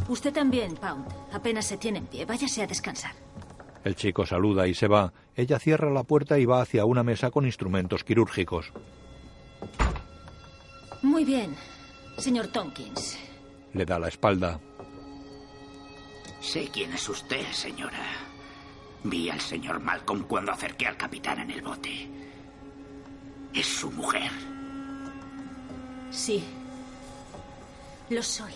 [0.09, 1.07] Usted también, Pound.
[1.31, 2.25] Apenas se tiene en pie.
[2.25, 3.13] Váyase a descansar.
[3.85, 5.13] El chico saluda y se va.
[5.35, 8.73] Ella cierra la puerta y va hacia una mesa con instrumentos quirúrgicos.
[11.01, 11.55] Muy bien,
[12.17, 13.24] señor Tompkins.
[13.75, 14.57] Le da la espalda.
[16.39, 18.05] Sé quién es usted, señora.
[19.03, 22.09] Vi al señor Malcolm cuando acerqué al capitán en el bote.
[23.53, 24.31] Es su mujer.
[26.09, 26.41] Sí.
[28.09, 28.53] Lo soy.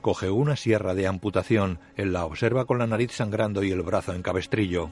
[0.00, 1.80] Coge una sierra de amputación.
[1.96, 4.90] Él la observa con la nariz sangrando y el brazo en cabestrillo.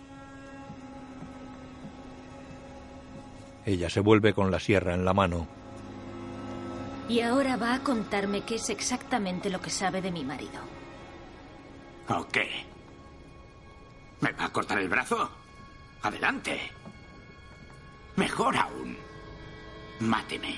[3.64, 5.59] Ella se vuelve con la sierra en la mano.
[7.08, 10.60] Y ahora va a contarme qué es exactamente lo que sabe de mi marido.
[12.08, 12.64] ¿O qué?
[14.20, 15.30] ¿Me va a cortar el brazo?
[16.02, 16.60] Adelante.
[18.16, 18.96] Mejor aún.
[20.00, 20.56] Máteme.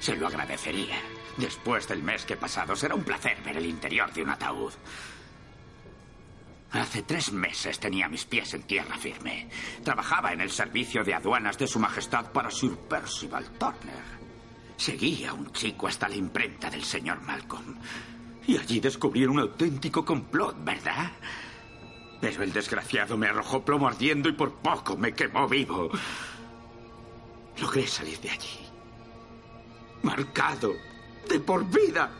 [0.00, 0.96] Se lo agradecería.
[1.36, 4.72] Después del mes que pasado, será un placer ver el interior de un ataúd.
[6.72, 9.48] Hace tres meses tenía mis pies en tierra firme.
[9.82, 14.27] Trabajaba en el servicio de aduanas de Su Majestad para Sir Percival Turner.
[14.78, 17.74] Seguí a un chico hasta la imprenta del señor Malcolm.
[18.46, 21.10] Y allí descubrí un auténtico complot, ¿verdad?
[22.20, 25.90] Pero el desgraciado me arrojó plomo ardiendo y por poco me quemó vivo.
[27.60, 28.60] Logré salir de allí.
[30.02, 30.72] Marcado.
[31.28, 32.10] De por vida.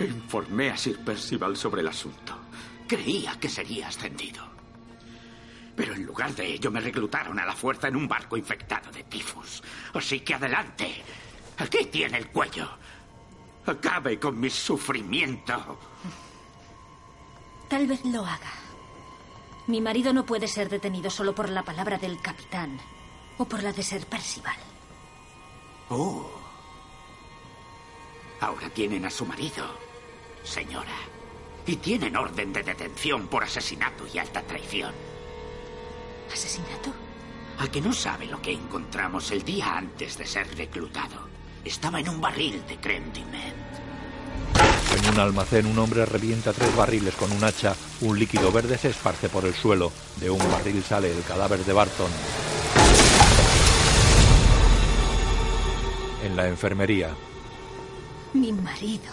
[0.00, 2.38] Informé a Sir Percival sobre el asunto.
[2.88, 4.48] Creía que sería ascendido.
[5.76, 9.04] Pero en lugar de ello me reclutaron a la fuerza en un barco infectado de
[9.04, 9.62] tifus.
[9.92, 11.04] Así que adelante.
[11.60, 12.66] Aquí tiene el cuello.
[13.66, 15.78] Acabe con mi sufrimiento.
[17.68, 18.50] Tal vez lo haga.
[19.66, 22.80] Mi marido no puede ser detenido solo por la palabra del capitán
[23.36, 24.56] o por la de ser Percival.
[25.90, 26.30] Oh.
[28.40, 29.64] Ahora tienen a su marido,
[30.42, 30.96] señora.
[31.66, 34.94] Y tienen orden de detención por asesinato y alta traición.
[36.32, 36.90] ¿Asesinato?
[37.58, 41.29] ¿A que no sabe lo que encontramos el día antes de ser reclutado?
[41.64, 43.60] Estaba en un barril de menthe.
[44.96, 48.88] En un almacén un hombre revienta tres barriles con un hacha, un líquido verde se
[48.88, 49.92] esparce por el suelo.
[50.16, 52.10] De un barril sale el cadáver de Barton.
[56.24, 57.14] En la enfermería,
[58.32, 59.12] Mi marido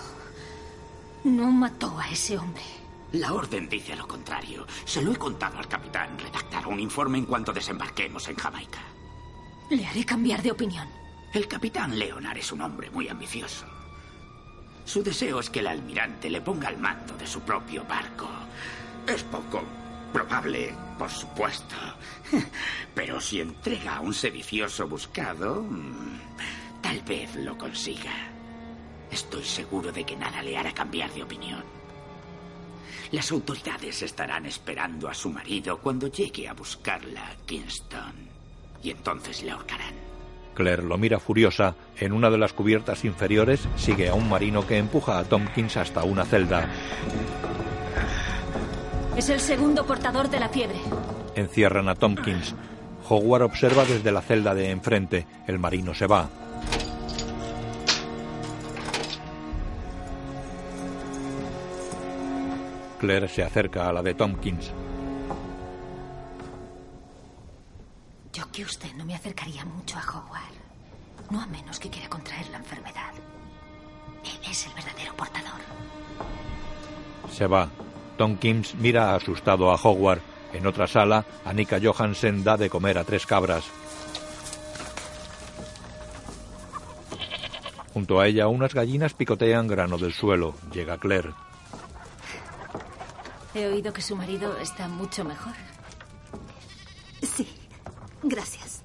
[1.24, 2.64] no mató a ese hombre.
[3.14, 4.66] La orden dice lo contrario.
[4.86, 6.18] Se lo he contado al capitán.
[6.20, 8.80] Redactará un informe en cuanto desembarquemos en Jamaica.
[9.70, 10.88] Le haré cambiar de opinión.
[11.34, 13.66] El capitán Leonard es un hombre muy ambicioso.
[14.86, 18.30] Su deseo es que el almirante le ponga al mando de su propio barco.
[19.06, 19.64] Es poco
[20.14, 21.76] probable, por supuesto.
[22.96, 28.14] Pero si entrega a un sedicioso buscado, mm, tal vez lo consiga.
[29.12, 31.64] Estoy seguro de que nada le hará cambiar de opinión.
[33.12, 38.16] Las autoridades estarán esperando a su marido cuando llegue a buscarla a Kingston.
[38.82, 39.96] Y entonces le ahorcarán.
[40.58, 41.76] Claire lo mira furiosa.
[42.00, 46.04] En una de las cubiertas inferiores sigue a un marino que empuja a Tompkins hasta
[46.04, 46.68] una celda.
[49.16, 50.80] Es el segundo portador de la fiebre.
[51.36, 52.56] Encierran a Tompkins.
[53.08, 55.28] Howard observa desde la celda de enfrente.
[55.46, 56.28] El marino se va.
[62.98, 64.74] Claire se acerca a la de Tompkins.
[68.58, 70.56] Que usted no me acercaría mucho a Howard.
[71.30, 73.14] No a menos que quiera contraer la enfermedad.
[74.24, 75.62] Él es el verdadero portador.
[77.32, 77.70] Se va.
[78.18, 80.22] Tompkins mira asustado a Howard.
[80.54, 83.64] En otra sala, Annika Johansen da de comer a tres cabras.
[87.94, 90.56] Junto a ella, unas gallinas picotean grano del suelo.
[90.74, 91.30] Llega Claire.
[93.54, 95.54] He oído que su marido está mucho mejor.
[97.22, 97.48] Sí,
[98.24, 98.82] gracias.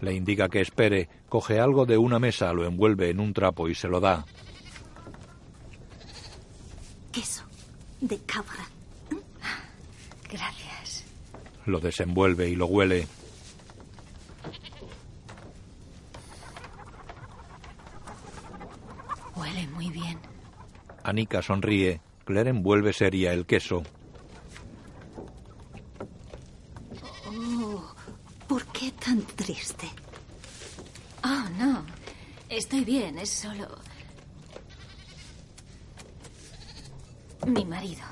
[0.00, 3.74] Le indica que espere, coge algo de una mesa, lo envuelve en un trapo y
[3.74, 4.24] se lo da.
[7.12, 7.44] Queso
[8.00, 8.66] de cabra.
[10.30, 11.04] Gracias.
[11.66, 13.06] Lo desenvuelve y lo huele.
[19.36, 20.18] Huele muy bien.
[21.02, 22.00] Anika sonríe.
[22.24, 23.82] Claire envuelve seria el queso.
[27.26, 27.94] Oh,
[28.46, 29.88] ¿por tan triste?
[31.24, 31.84] Oh, no.
[32.48, 33.68] Estoy bien, es solo...
[37.46, 38.02] Mi marido.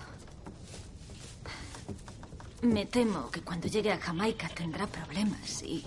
[2.62, 5.84] Me temo que cuando llegue a Jamaica tendrá problemas y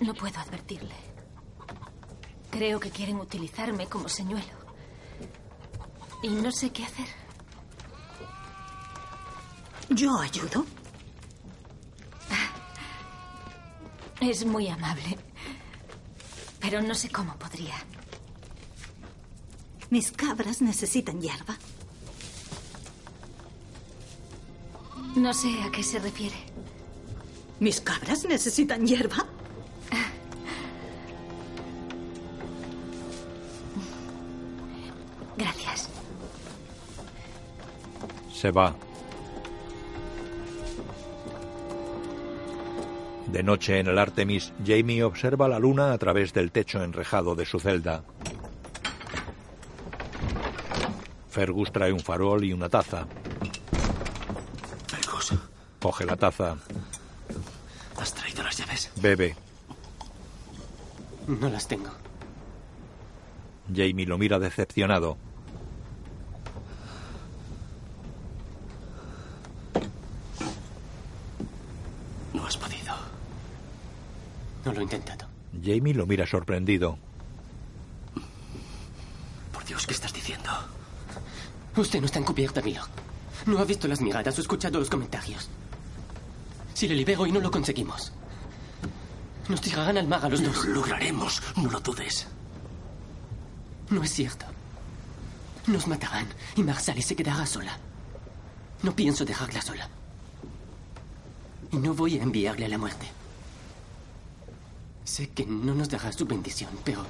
[0.00, 0.94] no puedo advertirle.
[2.50, 4.56] Creo que quieren utilizarme como señuelo.
[6.22, 7.08] Y no sé qué hacer.
[9.90, 10.64] ¿Yo ayudo?
[14.20, 15.16] Es muy amable.
[16.60, 17.74] Pero no sé cómo podría.
[19.90, 21.56] Mis cabras necesitan hierba.
[25.16, 26.36] No sé a qué se refiere.
[27.60, 29.26] ¿Mis cabras necesitan hierba?
[35.36, 35.88] Gracias.
[38.32, 38.74] Se va.
[43.32, 47.44] De noche en el Artemis, Jamie observa la luna a través del techo enrejado de
[47.44, 48.02] su celda.
[51.28, 53.06] Fergus trae un farol y una taza.
[54.86, 55.34] Fergus,
[55.80, 56.56] Coge la taza,
[58.00, 58.90] ¿has traído las llaves?
[58.96, 59.36] bebe.
[61.26, 61.90] No las tengo.
[63.74, 65.18] Jamie lo mira decepcionado.
[72.32, 72.94] No has podido.
[74.64, 75.26] No lo he intentado.
[75.68, 76.98] Jamie lo mira sorprendido.
[79.52, 80.50] Por Dios, ¿qué estás diciendo?
[81.76, 82.82] Usted no está encubierta, Milo.
[83.46, 85.48] No ha visto las miradas o escuchado los comentarios.
[86.72, 88.12] Si le libero y no lo conseguimos,
[89.48, 90.64] nos tirarán al mar a los dos.
[90.64, 92.26] Lo lograremos, no lo dudes.
[93.90, 94.46] No es cierto.
[95.66, 97.78] Nos matarán y Marsali se quedará sola.
[98.82, 99.88] No pienso dejarla sola.
[101.72, 103.17] Y no voy a enviarle a la muerte.
[105.08, 107.02] Sé que no nos dará su bendición, pero...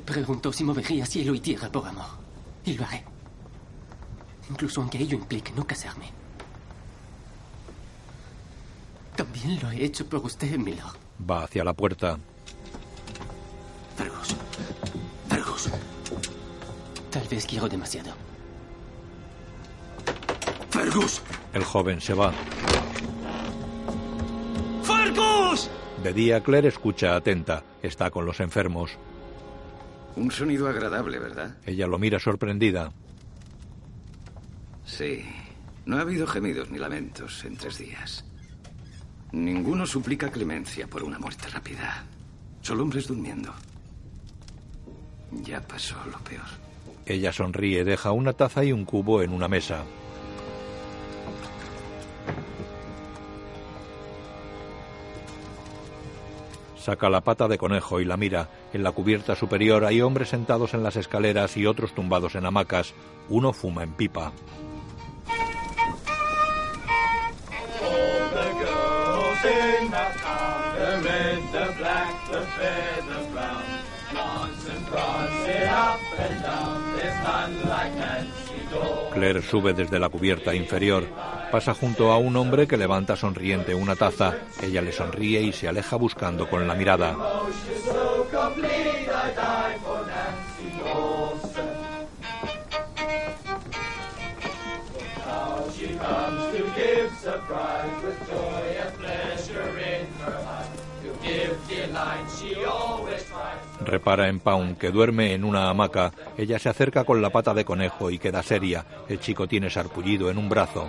[0.00, 2.06] preguntó si movería cielo y tierra por amor.
[2.64, 3.04] Y lo haré.
[4.48, 6.10] Incluso aunque ello implique no casarme.
[9.16, 10.96] También lo he hecho por usted, Milord.
[11.30, 12.18] Va hacia la puerta.
[13.96, 14.34] Fergus.
[15.28, 15.68] Fergus.
[17.10, 18.12] Tal vez quiero demasiado.
[20.70, 21.20] ¡Fergus!
[21.52, 22.32] El joven se va.
[26.02, 27.62] De día, Claire escucha atenta.
[27.82, 28.92] Está con los enfermos.
[30.16, 31.56] Un sonido agradable, ¿verdad?
[31.66, 32.92] Ella lo mira sorprendida.
[34.84, 35.24] Sí.
[35.86, 38.24] No ha habido gemidos ni lamentos en tres días.
[39.32, 42.04] Ninguno suplica clemencia por una muerte rápida.
[42.62, 43.52] Solo hombres durmiendo.
[45.42, 46.46] Ya pasó lo peor.
[47.06, 49.84] Ella sonríe, deja una taza y un cubo en una mesa.
[56.90, 58.48] Saca la pata de conejo y la mira.
[58.72, 62.94] En la cubierta superior hay hombres sentados en las escaleras y otros tumbados en hamacas.
[63.28, 64.32] Uno fuma en pipa.
[79.12, 81.04] Claire sube desde la cubierta inferior.
[81.50, 84.36] Pasa junto a un hombre que levanta sonriente una taza.
[84.62, 87.16] Ella le sonríe y se aleja buscando con la mirada.
[103.90, 106.12] Repara en Pound, que duerme en una hamaca.
[106.38, 108.86] Ella se acerca con la pata de conejo y queda seria.
[109.08, 110.86] El chico tiene sarpullido en un brazo.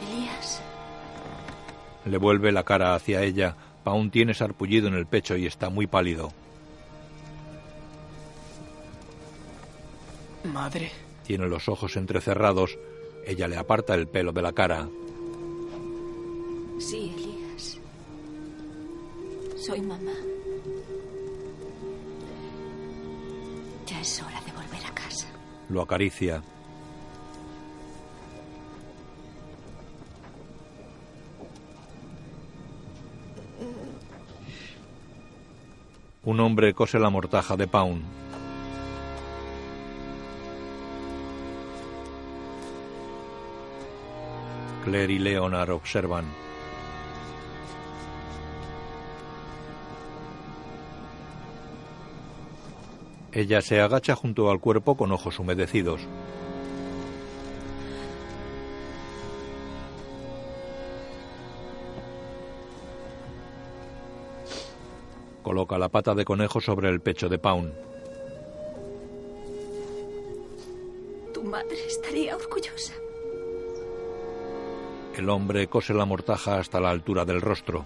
[0.00, 0.62] Elías,
[2.04, 3.56] Le vuelve la cara hacia ella.
[3.82, 6.32] Pound tiene sarpullido en el pecho y está muy pálido.
[10.44, 10.92] Madre.
[11.26, 12.78] Tiene los ojos entrecerrados.
[13.26, 14.88] Ella le aparta el pelo de la cara.
[16.78, 17.17] sí.
[19.60, 20.12] Soy mamá.
[23.86, 25.26] Ya es hora de volver a casa.
[25.68, 26.42] Lo acaricia.
[36.24, 38.04] Un hombre cose la mortaja de Pound.
[44.84, 46.47] Claire y Leonard observan.
[53.32, 56.00] Ella se agacha junto al cuerpo con ojos humedecidos.
[65.42, 67.72] Coloca la pata de conejo sobre el pecho de Pound.
[71.32, 72.94] Tu madre estaría orgullosa.
[75.16, 77.84] El hombre cose la mortaja hasta la altura del rostro.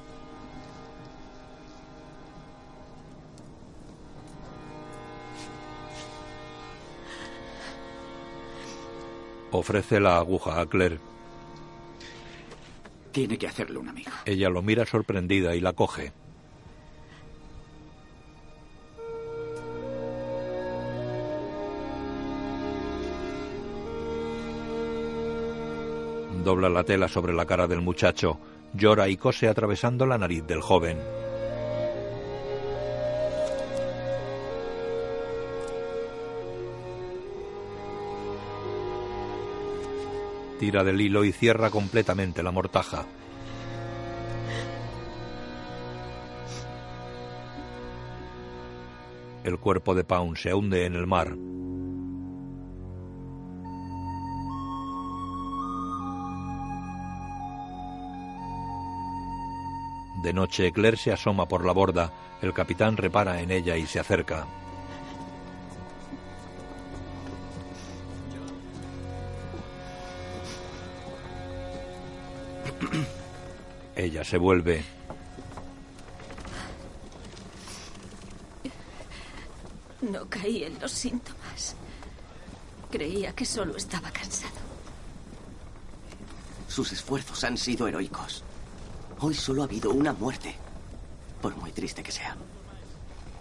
[9.53, 10.99] Ofrece la aguja a Claire.
[13.13, 14.11] Tiene que hacerle un amigo.
[14.25, 16.13] Ella lo mira sorprendida y la coge.
[26.43, 28.39] Dobla la tela sobre la cara del muchacho.
[28.75, 30.99] Llora y cose atravesando la nariz del joven.
[40.63, 43.05] Tira del hilo y cierra completamente la mortaja.
[49.43, 51.35] El cuerpo de Pound se hunde en el mar.
[60.23, 62.13] De noche, Claire se asoma por la borda.
[62.41, 64.47] El capitán repara en ella y se acerca.
[74.23, 74.85] Ella se vuelve.
[80.01, 81.75] No caí en los síntomas.
[82.89, 84.55] Creía que solo estaba cansado.
[86.69, 88.45] Sus esfuerzos han sido heroicos.
[89.19, 90.55] Hoy solo ha habido una muerte,
[91.41, 92.37] por muy triste que sea.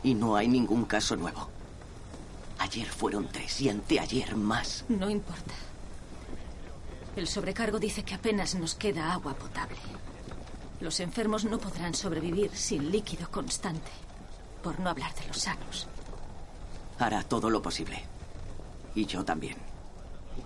[0.01, 1.47] Y no hay ningún caso nuevo.
[2.57, 4.83] Ayer fueron tres y anteayer más.
[4.89, 5.53] No importa.
[7.15, 9.77] El sobrecargo dice que apenas nos queda agua potable.
[10.81, 13.91] Los enfermos no podrán sobrevivir sin líquido constante,
[14.63, 15.87] por no hablar de los sanos.
[16.97, 18.03] Hará todo lo posible.
[18.95, 19.57] Y yo también.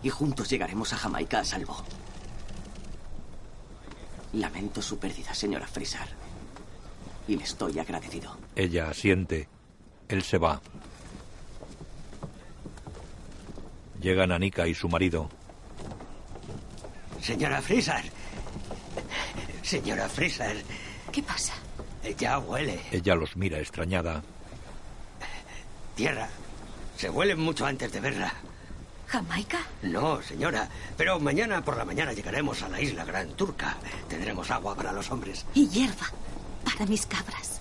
[0.04, 1.78] Y juntos llegaremos a Jamaica a salvo.
[4.34, 6.10] Lamento su pérdida, señora Fraser.
[7.30, 8.38] Y le estoy agradecido.
[8.56, 9.48] Ella asiente.
[10.10, 10.62] Él se va.
[14.02, 15.30] Llegan Anika y su marido.
[17.22, 18.15] Señora Fraser.
[19.66, 20.64] Señora Fraser.
[21.12, 21.54] ¿Qué pasa?
[22.20, 22.80] Ya huele.
[22.92, 24.22] Ella los mira extrañada.
[25.96, 26.30] Tierra.
[26.96, 28.32] Se huele mucho antes de verla.
[29.08, 29.60] ¿Jamaica?
[29.82, 30.70] No, señora.
[30.96, 33.76] Pero mañana por la mañana llegaremos a la isla Gran Turca.
[34.08, 35.48] Tendremos agua para los hombres.
[35.56, 36.12] Y hierba
[36.64, 37.60] para mis cabras.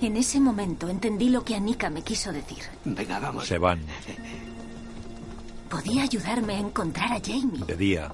[0.00, 2.64] En ese momento entendí lo que Anika me quiso decir.
[2.84, 3.46] Venga, vamos.
[3.46, 3.80] Se van.
[5.68, 7.64] Podía ayudarme a encontrar a Jamie.
[7.66, 8.12] De día.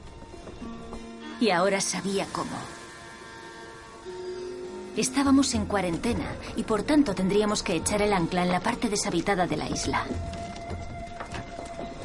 [1.41, 2.80] Y ahora sabía cómo.
[4.97, 6.27] Estábamos en cuarentena
[6.57, 10.05] y por tanto tendríamos que echar el ancla en la parte deshabitada de la isla.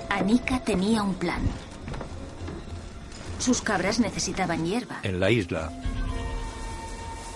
[0.10, 1.42] Anika tenía un plan.
[3.40, 5.00] Sus cabras necesitaban hierba.
[5.04, 5.72] En la isla,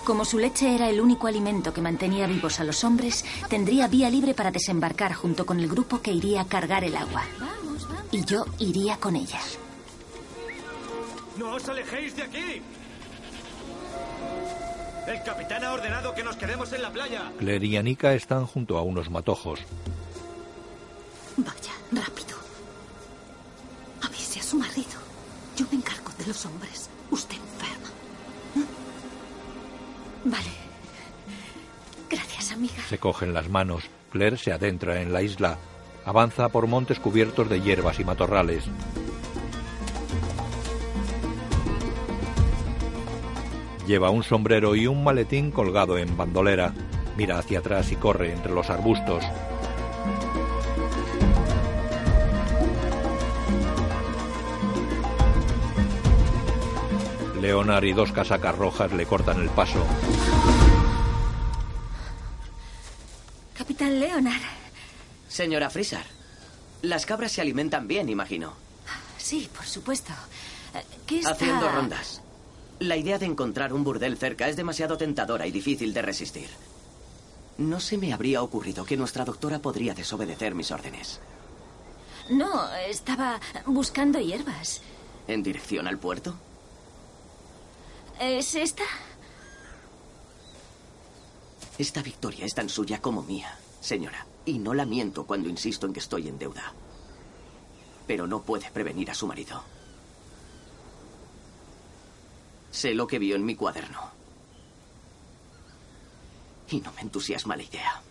[0.04, 4.08] Como su leche era el único alimento que mantenía vivos a los hombres, tendría vía
[4.08, 7.22] libre para desembarcar junto con el grupo que iría a cargar el agua.
[8.10, 9.40] Y yo iría con ella.
[11.36, 12.62] ¡No os alejéis de aquí!
[15.10, 17.32] El capitán ha ordenado que nos quedemos en la playa.
[17.36, 19.58] Claire y Anika están junto a unos matojos.
[21.36, 22.36] Vaya, rápido.
[24.02, 25.00] Avise a su marido.
[25.56, 26.88] Yo me encargo de los hombres.
[27.10, 27.88] Usted enferma.
[30.26, 30.50] Vale.
[32.08, 32.80] Gracias, amiga.
[32.88, 33.82] Se cogen las manos.
[34.12, 35.58] Claire se adentra en la isla.
[36.04, 38.64] Avanza por montes cubiertos de hierbas y matorrales.
[43.90, 46.72] Lleva un sombrero y un maletín colgado en bandolera.
[47.16, 49.24] Mira hacia atrás y corre entre los arbustos.
[57.40, 59.84] Leonard y dos casacas rojas le cortan el paso.
[63.58, 64.40] Capitán Leonard.
[65.26, 66.04] Señora Frisar,
[66.82, 68.52] las cabras se alimentan bien, imagino.
[69.18, 70.12] Sí, por supuesto.
[71.08, 71.32] ¿Qué está...?
[71.32, 72.22] Haciendo rondas.
[72.80, 76.48] La idea de encontrar un burdel cerca es demasiado tentadora y difícil de resistir.
[77.58, 81.20] No se me habría ocurrido que nuestra doctora podría desobedecer mis órdenes.
[82.30, 84.80] No, estaba buscando hierbas.
[85.28, 86.34] ¿En dirección al puerto?
[88.18, 88.84] ¿Es esta?
[91.76, 94.26] Esta victoria es tan suya como mía, señora.
[94.46, 96.72] Y no la miento cuando insisto en que estoy en deuda.
[98.06, 99.62] Pero no puede prevenir a su marido.
[102.70, 104.10] Sé lo que vio en mi cuaderno.
[106.70, 108.02] Y no me entusiasma la idea.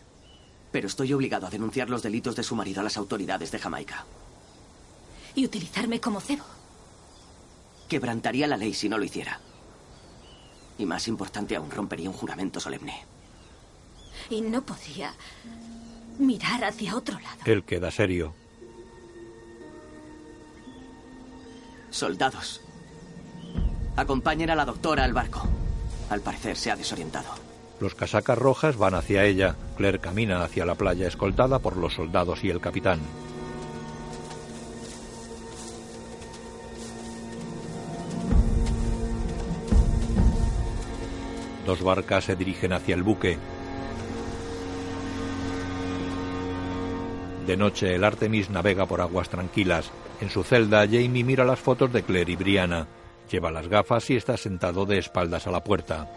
[0.71, 4.05] Pero estoy obligado a denunciar los delitos de su marido a las autoridades de Jamaica.
[5.35, 6.43] Y utilizarme como cebo.
[7.87, 9.39] Quebrantaría la ley si no lo hiciera.
[10.77, 13.05] Y más importante aún, rompería un juramento solemne.
[14.29, 15.13] Y no podía
[16.19, 17.39] mirar hacia otro lado.
[17.45, 18.35] Él queda serio.
[21.89, 22.61] Soldados.
[23.95, 25.47] Acompañen a la doctora al barco.
[26.09, 27.29] Al parecer se ha desorientado.
[27.79, 29.55] Los casacas rojas van hacia ella.
[29.77, 32.99] Claire camina hacia la playa escoltada por los soldados y el capitán.
[41.65, 43.37] Dos barcas se dirigen hacia el buque.
[47.45, 49.91] De noche, el Artemis navega por aguas tranquilas.
[50.19, 52.87] En su celda, Jamie mira las fotos de Claire y Brianna.
[53.29, 56.09] Lleva las gafas y está sentado de espaldas a la puerta.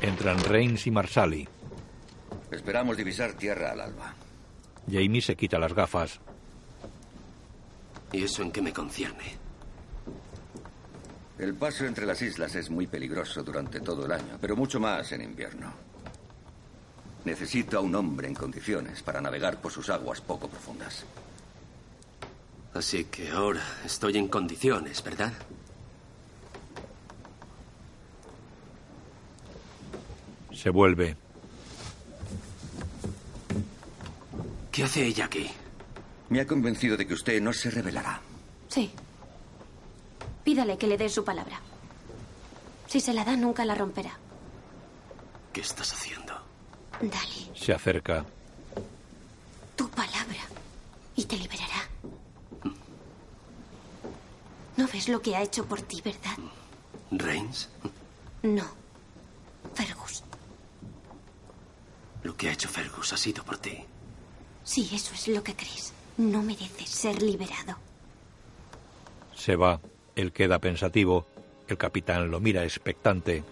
[0.00, 1.48] Entran Reigns y Marsali.
[2.52, 4.14] Esperamos divisar tierra al alba.
[4.90, 6.20] Jamie se quita las gafas.
[8.12, 9.36] ¿Y eso en qué me concierne?
[11.38, 15.12] El paso entre las islas es muy peligroso durante todo el año, pero mucho más
[15.12, 15.87] en invierno.
[17.24, 21.04] Necesito a un hombre en condiciones para navegar por sus aguas poco profundas.
[22.74, 25.32] Así que ahora estoy en condiciones, ¿verdad?
[30.54, 31.16] Se vuelve.
[34.70, 35.50] ¿Qué hace ella aquí?
[36.28, 38.20] Me ha convencido de que usted no se rebelará.
[38.68, 38.92] Sí.
[40.44, 41.60] Pídale que le dé su palabra.
[42.86, 44.16] Si se la da, nunca la romperá.
[45.52, 46.37] ¿Qué estás haciendo?
[47.00, 48.24] Dale Se acerca.
[49.76, 50.42] tu palabra
[51.16, 51.88] y te liberará.
[54.76, 56.36] No ves lo que ha hecho por ti, ¿verdad?
[57.10, 57.68] ¿Reigns?
[58.42, 58.64] No.
[59.74, 60.22] Fergus.
[62.22, 63.78] Lo que ha hecho Fergus ha sido por ti.
[64.64, 67.76] Si eso es lo que crees, no mereces ser liberado.
[69.34, 69.80] Se va.
[70.14, 71.26] Él queda pensativo.
[71.68, 73.44] El capitán lo mira expectante.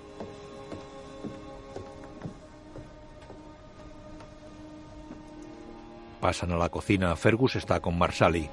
[6.26, 7.14] Pasan a la cocina.
[7.14, 8.50] Fergus está con Marsali.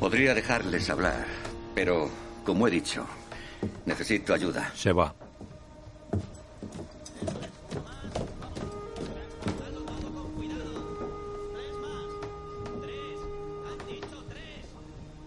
[0.00, 1.24] Podría dejarles hablar,
[1.76, 2.10] pero,
[2.44, 3.06] como he dicho,
[3.84, 4.72] necesito ayuda.
[4.74, 5.14] Se va.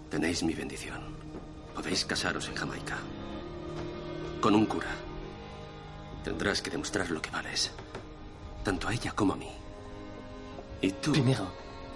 [0.09, 0.99] Tenéis mi bendición.
[1.73, 2.97] Podéis casaros en Jamaica.
[4.41, 4.91] Con un cura.
[6.25, 7.71] Tendrás que demostrar lo que vales.
[8.65, 9.49] Tanto a ella como a mí.
[10.81, 11.11] Y tú...
[11.11, 11.47] Primero,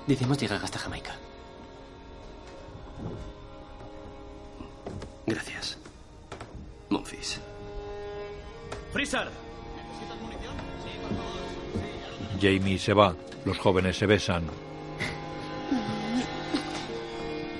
[0.07, 1.15] debemos llegar hasta Jamaica.
[5.25, 5.77] Gracias.
[6.89, 7.39] Monfis.
[8.91, 9.29] ¡Freezer!
[12.41, 13.15] Jamie se va.
[13.45, 14.43] Los jóvenes se besan.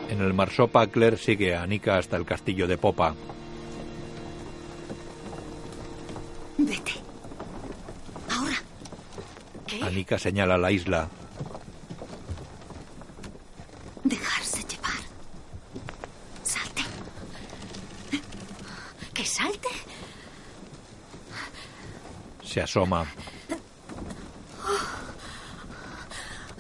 [0.09, 3.15] En el marsopa, Claire sigue a Anika hasta el castillo de Popa.
[6.57, 6.93] Vete.
[8.30, 8.55] Ahora.
[9.94, 10.00] ¿Qué?
[10.00, 11.08] Anika señala la isla.
[14.04, 15.04] Dejarse llevar.
[16.44, 16.82] Salte.
[19.14, 19.68] ¿Que salte?
[22.44, 23.06] Se asoma.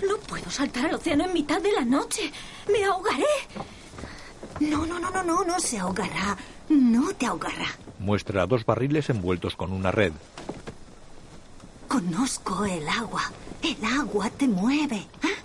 [0.07, 2.31] No puedo saltar al océano en mitad de la noche.
[2.71, 3.25] Me ahogaré.
[4.59, 6.37] No, no, no, no, no, no se ahogará.
[6.69, 7.65] No te ahogará.
[7.97, 10.13] Muestra dos barriles envueltos con una red.
[11.93, 13.21] Conozco el agua.
[13.61, 14.95] El agua te mueve.
[14.95, 15.35] ¿eh?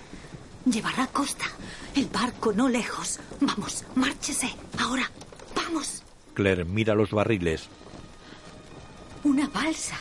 [0.64, 1.44] Llevará a costa.
[1.94, 3.20] El barco no lejos.
[3.38, 4.48] Vamos, márchese.
[4.78, 5.10] Ahora,
[5.54, 6.02] vamos.
[6.32, 7.68] Claire mira los barriles.
[9.24, 9.98] Una balsa.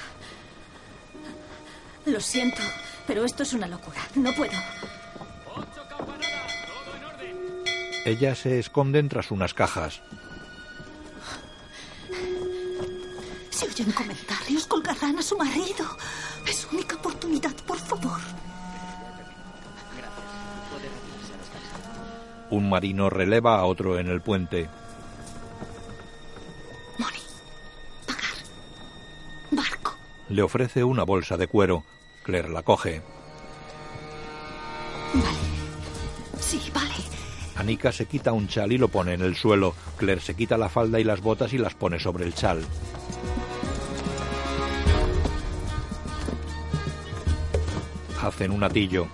[2.05, 2.61] Lo siento,
[3.05, 3.99] pero esto es una locura.
[4.15, 4.57] No puedo.
[8.05, 10.01] Ella se esconden tras unas cajas.
[13.49, 15.85] Si oyen comentarios, colgarán a su marido.
[17.87, 18.19] Favor.
[22.49, 24.69] Un marino releva a otro en el puente.
[29.51, 29.95] Barco.
[30.29, 31.83] Le ofrece una bolsa de cuero.
[32.23, 33.01] Claire la coge.
[36.39, 36.93] Sí, vale.
[37.55, 39.73] Anika se quita un chal y lo pone en el suelo.
[39.97, 42.63] Claire se quita la falda y las botas y las pone sobre el chal.
[48.21, 49.07] Hacen un atillo.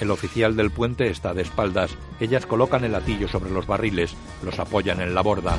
[0.00, 1.90] El oficial del puente está de espaldas.
[2.20, 5.58] Ellas colocan el atillo sobre los barriles, los apoyan en la borda.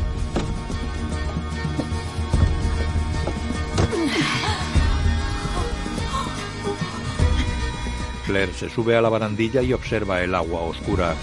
[8.26, 11.16] Claire se sube a la barandilla y observa el agua oscura.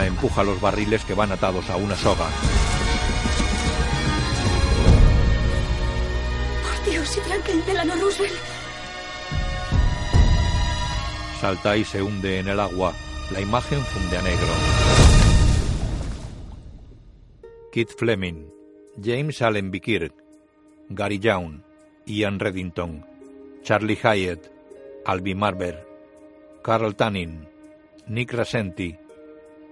[0.00, 2.26] Empuja los barriles que van atados a una soga.
[6.62, 8.34] Por Dios y Franklin Delano Roosevelt.
[11.40, 12.94] Salta y se hunde en el agua.
[13.30, 14.48] La imagen funde a negro.
[17.70, 18.46] Kit Fleming,
[19.02, 20.14] James Allen Bikirk,
[20.88, 21.62] Gary Young,
[22.06, 23.04] Ian Reddington,
[23.62, 24.50] Charlie Hyatt,
[25.04, 25.86] Albi Marber,
[26.62, 27.46] Carl Tanin,
[28.06, 28.98] Nick Rasenti,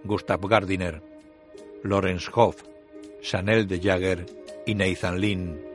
[0.04, 1.02] Gustav Gardiner,
[1.84, 2.64] Lawrence Hoff,
[3.20, 4.26] Chanel de Jagger
[4.66, 5.69] y Nathan Lynn.